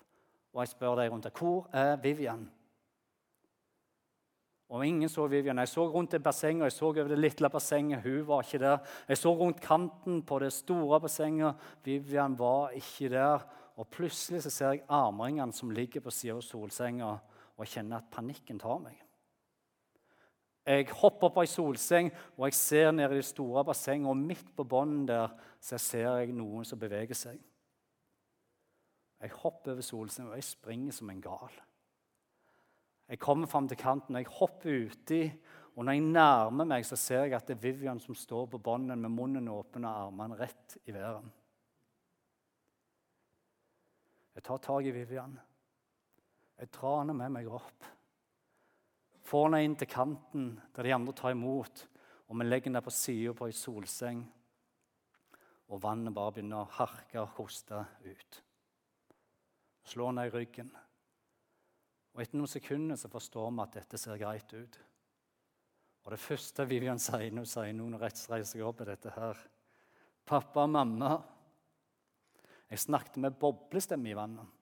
og 0.51 0.63
jeg 0.65 0.73
spør 0.73 0.97
deg 0.99 1.11
rundt 1.13 1.27
der, 1.27 1.35
hvor 1.35 1.69
er 1.75 1.97
Vivian. 2.03 2.49
Og 4.71 4.87
ingen 4.87 5.11
så 5.11 5.27
Vivian. 5.27 5.59
Jeg 5.59 5.69
så 5.69 5.87
rundt 5.91 6.13
det 6.15 6.23
bassenget, 6.23 6.65
jeg 6.65 6.73
så 6.73 6.85
over 6.87 7.09
det 7.11 7.19
lille 7.19 7.51
bassenget. 7.51 8.03
Hun 8.03 8.27
var 8.27 8.43
ikke 8.43 8.59
der. 8.59 8.79
Jeg 9.09 9.19
så 9.19 9.33
rundt 9.35 9.61
kanten 9.61 10.23
på 10.23 10.39
det 10.39 10.53
store 10.53 11.01
bassenget. 11.01 11.55
Vivian 11.85 12.39
var 12.39 12.71
ikke 12.71 13.09
der. 13.11 13.47
Og 13.77 13.89
plutselig 13.89 14.43
så 14.43 14.51
ser 14.51 14.71
jeg 14.71 14.85
armringene 14.89 15.53
som 15.53 15.71
ligger 15.71 16.01
på 16.01 16.11
sida 16.11 16.37
av 16.37 16.43
solsenga, 16.45 17.17
og 17.61 17.67
jeg 17.67 17.75
kjenner 17.75 18.01
at 18.01 18.09
panikken 18.09 18.59
tar 18.61 18.79
meg. 18.81 18.97
Jeg 20.65 20.87
hopper 20.97 21.29
opp 21.29 21.37
av 21.41 21.45
ei 21.45 21.51
solseng 21.51 22.09
og 22.39 22.47
jeg 22.47 22.57
ser 22.57 22.91
ned 22.95 23.13
i 23.13 23.19
det 23.19 23.27
store 23.29 23.65
bassenget, 23.69 24.09
og 24.09 24.17
midt 24.17 24.55
på 24.57 24.65
bunnen 24.65 25.03
der 25.09 25.35
så 25.61 25.77
ser 25.81 26.23
jeg 26.23 26.33
noen 26.37 26.65
som 26.65 26.81
beveger 26.81 27.17
seg. 27.17 27.37
Jeg 29.21 29.35
hopper 29.43 29.75
over 29.75 29.85
solsengen, 29.85 30.31
og 30.33 30.39
jeg 30.41 30.49
springer 30.49 30.97
som 30.97 31.11
en 31.13 31.21
gal. 31.21 31.59
Jeg 33.11 33.21
kommer 33.21 33.51
fram 33.51 33.69
til 33.69 33.77
kanten, 33.77 34.17
og 34.17 34.23
jeg 34.23 34.33
hopper 34.39 34.87
uti. 34.87 35.21
Og 35.77 35.85
når 35.85 35.99
jeg 35.99 36.07
nærmer 36.15 36.71
meg, 36.73 36.87
så 36.89 36.97
ser 36.97 37.27
jeg 37.27 37.37
at 37.37 37.51
det 37.51 37.59
er 37.59 37.65
Vivian 37.67 38.01
som 38.01 38.17
står 38.17 38.49
på 38.55 38.63
bånden 38.65 39.05
med 39.05 39.13
munnen 39.13 39.53
åpen 39.53 39.85
og 39.85 40.07
armene 40.07 40.41
rett 40.41 40.79
i 40.87 40.97
været. 40.97 41.29
Jeg 44.35 44.47
tar 44.49 44.65
tak 44.65 44.89
i 44.89 44.95
Vivian. 44.95 45.37
Jeg 46.61 46.73
drar 46.77 47.09
med 47.09 47.33
meg 47.33 47.49
opp. 47.49 47.89
Får 49.25 49.47
henne 49.47 49.63
inn 49.65 49.79
til 49.81 49.89
kanten 49.89 50.53
der 50.77 50.87
de 50.87 50.93
andre 50.95 51.17
tar 51.17 51.33
imot. 51.33 51.87
Og 52.29 52.37
vi 52.39 52.47
legger 52.47 52.71
henne 52.71 52.85
på 52.85 52.93
sida 52.95 53.33
på 53.35 53.49
ei 53.49 53.57
solseng. 53.57 54.23
Og 55.71 55.83
vannet 55.83 56.15
bare 56.15 56.37
begynner 56.37 56.63
å 56.63 56.73
harke 56.77 57.23
og 57.23 57.35
hoste 57.39 57.85
ut 58.05 58.43
slår 59.91 60.13
henne 60.13 60.27
i 60.29 60.33
ryggen. 60.35 60.71
Og 62.15 62.23
Etter 62.23 62.39
noen 62.39 62.51
sekunder 62.51 62.99
så 62.99 63.11
forstår 63.11 63.51
vi 63.51 63.65
at 63.65 63.77
dette 63.79 64.01
ser 64.01 64.21
greit 64.21 64.55
ut. 64.55 64.79
Og 66.05 66.13
Det 66.15 66.21
første 66.21 66.67
Vivian 66.67 67.01
sier 67.03 67.31
når 67.31 67.45
hun 67.45 67.53
sier 67.53 67.75
noe 67.77 67.93
når 67.93 68.07
reiser 68.07 68.47
seg 68.49 68.65
opp, 68.65 68.81
er 68.81 68.95
dette 68.95 69.13
her. 69.15 69.43
'Pappa 70.25 70.63
og 70.63 70.71
mamma, 70.71 71.11
jeg 72.71 72.79
snakket 72.79 73.17
med 73.19 73.39
boblestemme 73.39 74.11
i 74.11 74.15
vannet.' 74.15 74.60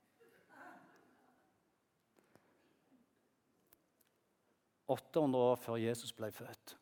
800 4.89 5.45
år 5.53 5.57
før 5.61 5.81
Jesus 5.83 6.13
ble 6.17 6.31
født. 6.33 6.75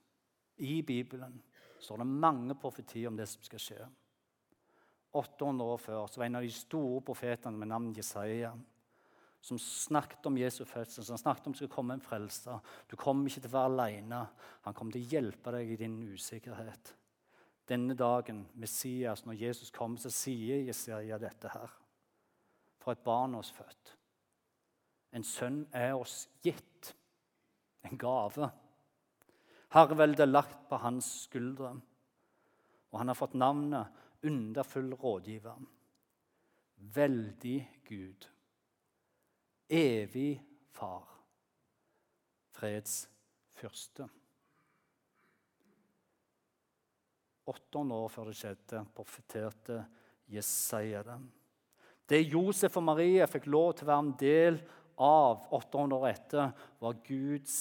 I 0.62 0.80
Bibelen 0.86 1.40
står 1.82 2.00
det 2.00 2.06
mange 2.06 2.54
profetier 2.58 3.10
om 3.10 3.16
det 3.18 3.28
som 3.28 3.42
skal 3.44 3.62
skje. 3.62 3.88
800 5.16 5.72
år 5.74 5.80
før 5.80 6.06
så 6.06 6.20
var 6.20 6.28
en 6.28 6.38
av 6.40 6.46
de 6.46 6.52
store 6.52 7.02
profetene 7.04 7.58
med 7.58 7.70
navn 7.72 7.92
Jesaja 7.96 8.52
som 9.46 9.58
snakket 9.62 10.26
om 10.26 10.38
Jesu 10.38 10.64
fødsel, 10.66 11.04
som 11.04 11.18
snakket 11.18 11.46
om 11.46 11.52
det 11.52 11.60
skulle 11.60 11.74
komme 11.74 11.94
en 11.94 12.02
frelser. 12.02 12.58
Du 12.90 12.96
kommer 12.98 13.30
ikke 13.30 13.44
til 13.44 13.52
å 13.52 13.54
være 13.54 13.72
alene. 13.72 14.22
Han 14.64 14.74
kommer 14.74 14.96
til 14.96 15.04
å 15.04 15.12
hjelpe 15.12 15.52
deg 15.54 15.70
i 15.70 15.78
din 15.78 16.00
usikkerhet. 16.10 16.94
Denne 17.68 17.94
dagen, 17.98 18.44
Messias, 18.54 19.24
når 19.26 19.38
Jesus 19.44 19.70
kommer, 19.74 20.02
så 20.02 20.10
sier 20.10 20.66
Jesaja 20.66 21.18
dette 21.22 21.50
her. 21.52 21.76
For 22.82 22.94
et 22.94 23.04
barn 23.06 23.34
er 23.34 23.44
oss 23.44 23.52
født. 23.54 23.94
En 25.14 25.26
sønn 25.26 25.62
er 25.74 25.94
oss 25.94 26.24
gitt. 26.42 26.92
En 27.86 27.98
gave. 28.00 28.50
Herreveldet 29.74 30.24
er 30.24 30.32
lagt 30.32 30.66
på 30.70 30.78
hans 30.82 31.08
skuldre, 31.26 31.74
og 32.90 33.00
han 33.00 33.12
har 33.12 33.18
fått 33.18 33.38
navnet 33.38 34.02
Underfull 34.26 34.94
rådgiver. 34.98 35.58
Veldig 36.96 37.58
Gud 37.86 38.26
evig 39.68 40.42
far, 40.70 41.04
freds 42.54 43.06
fyrste. 43.56 44.06
800 47.46 47.98
år 48.02 48.10
før 48.10 48.30
det 48.30 48.38
skjedde, 48.40 48.84
profeterte 48.94 49.80
Jesaja 50.30 51.02
det. 51.06 51.18
Det 52.06 52.22
Josef 52.22 52.78
og 52.78 52.86
Maria 52.86 53.26
fikk 53.30 53.48
lov 53.50 53.72
til 53.74 53.86
å 53.86 53.90
være 53.90 54.04
en 54.04 54.16
del 54.18 54.58
av 54.96 55.46
800 55.52 55.96
år 55.96 56.08
etter, 56.08 56.52
var 56.80 57.00
Guds 57.06 57.56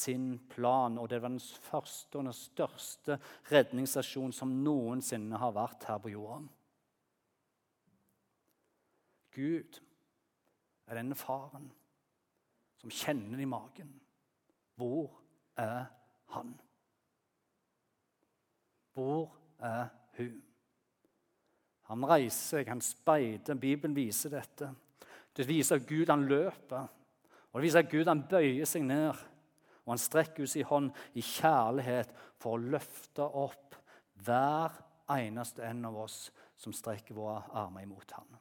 plan. 0.49 0.97
Og 0.97 1.09
det 1.09 1.21
var 1.21 1.33
den 1.33 1.39
første 1.39 2.19
og 2.19 2.27
den 2.29 2.37
største 2.37 3.19
redningsstasjonen 3.51 4.35
som 4.35 4.53
noensinne 4.63 5.39
har 5.41 5.55
vært 5.55 5.87
her 5.89 5.99
på 6.03 6.13
jorden. 6.15 6.47
Gud 9.35 9.81
er 10.87 10.99
denne 10.99 11.17
faren 11.19 11.67
som 12.79 12.93
kjenner 12.93 13.41
i 13.41 13.49
magen. 13.49 13.91
Hvor 14.79 15.11
er 15.59 15.85
han? 16.35 16.55
Hvor 18.95 19.31
er 19.59 19.87
hun? 20.17 20.41
Han 21.85 22.05
reiser 22.09 22.57
seg, 22.57 22.69
han 22.69 22.81
speider. 22.81 23.57
Bibelen 23.59 23.95
viser 23.95 24.31
dette. 24.33 24.71
Det 25.35 25.45
viser 25.47 25.81
at 25.81 25.87
Gud 25.87 26.09
han 26.09 26.25
løper. 26.29 26.87
Og 27.55 27.61
det 27.61 27.69
viser 27.69 27.85
at 27.85 27.91
Gud 27.91 28.09
han 28.11 28.25
bøyer 28.27 28.67
seg 28.67 28.83
ned. 28.83 29.15
Og 29.85 29.93
han 29.93 30.01
strekker 30.01 30.43
ut 30.43 30.51
sin 30.51 30.67
hånd 30.67 30.89
i 31.15 31.21
kjærlighet 31.23 32.09
for 32.41 32.57
å 32.57 32.71
løfte 32.73 33.23
opp 33.23 33.77
hver 34.27 34.75
eneste 35.15 35.63
en 35.63 35.87
av 35.87 36.01
oss 36.03 36.17
som 36.59 36.75
strekker 36.75 37.15
våre 37.15 37.45
armer 37.55 37.85
imot 37.85 38.11
ham. 38.17 38.33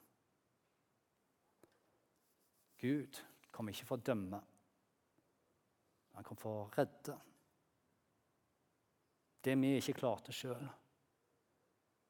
Gud 2.82 3.20
kom 3.54 3.70
ikke 3.70 3.86
for 3.86 4.02
å 4.02 4.06
dømme. 4.10 4.40
Han 6.18 6.26
kom 6.26 6.40
for 6.40 6.64
å 6.64 6.66
redde. 6.74 7.14
Det 9.46 9.54
vi 9.60 9.76
ikke 9.78 9.98
klarte 10.00 10.34
sjøl, 10.34 10.66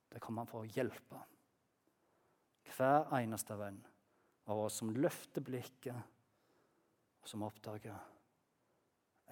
det 0.08 0.24
kom 0.24 0.40
han 0.40 0.48
for 0.48 0.64
å 0.64 0.72
hjelpe. 0.72 1.20
Hver 2.78 3.12
eneste 3.20 3.60
venn 3.60 3.82
av 4.48 4.64
oss 4.64 4.80
som 4.80 4.92
løfter 4.96 5.44
blikket, 5.44 6.13
som 7.28 7.42
oppdager 7.46 7.94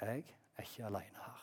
jeg 0.02 0.24
er 0.56 0.66
ikke 0.66 0.86
alene 0.86 1.24
her. 1.24 1.42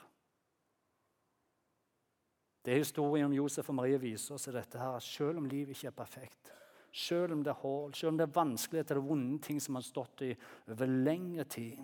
Det 2.66 2.76
historien 2.82 3.30
om 3.30 3.34
Josef 3.34 3.70
og 3.72 3.78
Marie 3.80 4.00
viser 4.02 4.36
oss, 4.36 4.47
er 4.50 4.58
dette 4.60 4.80
her, 4.80 4.97
at 4.97 5.06
selv 5.06 5.39
om 5.39 5.47
livet 5.47 5.72
ikke 5.74 5.88
er 5.88 5.95
perfekt, 5.95 6.52
selv 6.91 7.34
om 7.34 7.43
det 7.45 7.54
er 7.54 7.62
hull, 7.62 7.93
selv 7.95 8.12
om 8.12 8.18
det 8.20 8.26
er 8.28 8.36
vanskeligheter 8.36 9.00
og 9.00 9.08
vonde 9.14 9.39
ting 9.45 9.62
som 9.64 9.78
har 9.78 9.86
stått 9.86 10.26
i 10.28 10.34
over 10.68 10.89
lengre 10.89 11.45
tid, 11.50 11.80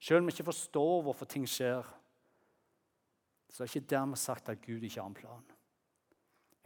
selv 0.00 0.20
om 0.20 0.28
vi 0.28 0.34
ikke 0.34 0.48
forstår 0.50 1.04
hvorfor 1.06 1.30
ting 1.30 1.46
skjer, 1.48 1.86
så 3.48 3.62
er 3.62 3.70
ikke 3.70 3.92
dermed 3.94 4.20
sagt 4.20 4.50
at 4.52 4.60
Gud 4.60 4.82
ikke 4.82 5.00
har 5.00 5.08
en 5.08 5.16
plan. 5.16 5.44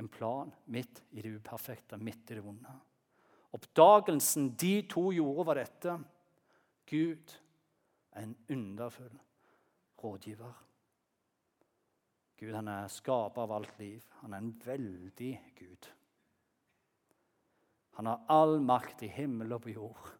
En 0.00 0.08
plan 0.08 0.54
midt 0.72 1.02
i 1.12 1.22
det 1.22 1.34
uperfekte, 1.36 1.98
midt 2.00 2.32
i 2.32 2.38
det 2.38 2.44
vonde. 2.44 2.72
Oppdagelsen 3.54 4.54
de 4.58 4.72
to 4.88 5.10
gjorde, 5.12 5.46
var 5.46 5.60
dette. 5.60 5.98
Gud 6.90 7.36
er 8.12 8.22
en 8.22 8.36
underfull 8.50 9.18
rådgiver. 10.02 10.52
Gud 12.40 12.54
han 12.54 12.68
er 12.72 12.88
skaper 12.88 13.44
av 13.44 13.52
alt 13.52 13.78
liv. 13.78 14.04
Han 14.22 14.34
er 14.34 14.42
en 14.42 14.54
veldig 14.64 15.32
Gud. 15.58 15.90
Han 17.98 18.06
har 18.06 18.24
all 18.32 18.58
makt 18.64 19.02
i 19.04 19.12
himmel 19.12 19.52
og 19.52 19.62
på 19.66 19.74
jord. 19.74 20.10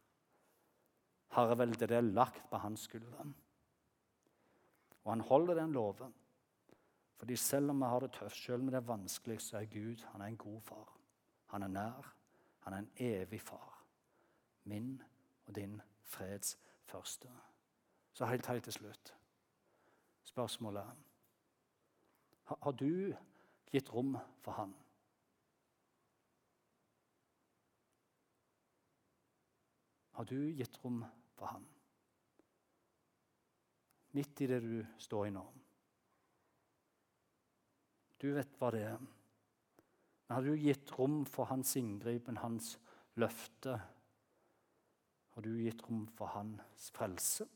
Herreveldet 1.34 1.88
det 1.88 1.96
er 1.96 2.06
lagt 2.06 2.42
på 2.50 2.60
hans 2.60 2.86
skuldre. 2.86 3.24
Og 5.04 5.12
han 5.12 5.24
holder 5.24 5.62
den 5.62 5.72
loven. 5.72 6.14
Fordi 7.16 7.36
selv 7.36 7.70
om 7.70 7.82
vi 7.82 7.88
har 7.88 8.00
det 8.00 8.12
tøft, 8.12 8.36
selv 8.36 8.62
om 8.62 8.70
det 8.70 8.78
er 8.80 8.88
vanskelig, 8.88 9.40
så 9.40 9.58
er 9.58 9.72
Gud 9.72 10.04
han 10.12 10.20
er 10.20 10.32
en 10.32 10.36
god 10.36 10.60
far. 10.60 10.96
Han 11.46 11.62
er 11.62 11.68
nær. 11.68 12.14
Han 12.60 12.72
er 12.72 12.78
en 12.78 12.90
evig 12.96 13.40
far. 13.40 13.84
Min 14.64 15.02
og 15.46 15.54
din 15.56 15.80
freds 16.10 16.56
første. 16.90 17.30
Så 18.12 18.26
helt, 18.26 18.46
helt 18.50 18.66
til 18.66 18.78
slutt 18.80 19.14
spørsmålet 20.30 20.86
Har 22.50 22.72
du 22.72 23.14
gitt 23.70 23.90
rom 23.94 24.16
for 24.42 24.52
han? 24.58 24.72
Har 30.18 30.26
du 30.26 30.50
gitt 30.58 30.78
rom 30.84 31.04
for 31.38 31.46
han? 31.46 31.66
Midt 34.18 34.42
i 34.42 34.48
det 34.50 34.58
du 34.64 34.74
står 34.98 35.28
i 35.28 35.34
nå. 35.34 35.44
Du 38.20 38.32
vet 38.34 38.58
hva 38.58 38.72
det 38.74 38.82
er. 38.88 38.98
Men 38.98 40.34
har 40.34 40.42
du 40.42 40.58
gitt 40.58 40.90
rom 40.98 41.22
for 41.30 41.48
hans 41.52 41.76
inngripen, 41.78 42.42
hans 42.42 42.74
løfte? 43.14 43.78
Har 45.40 45.46
du 45.48 45.62
gitt 45.64 45.80
rom 45.88 46.02
for 46.18 46.28
hans 46.34 46.90
frelse? 46.92 47.46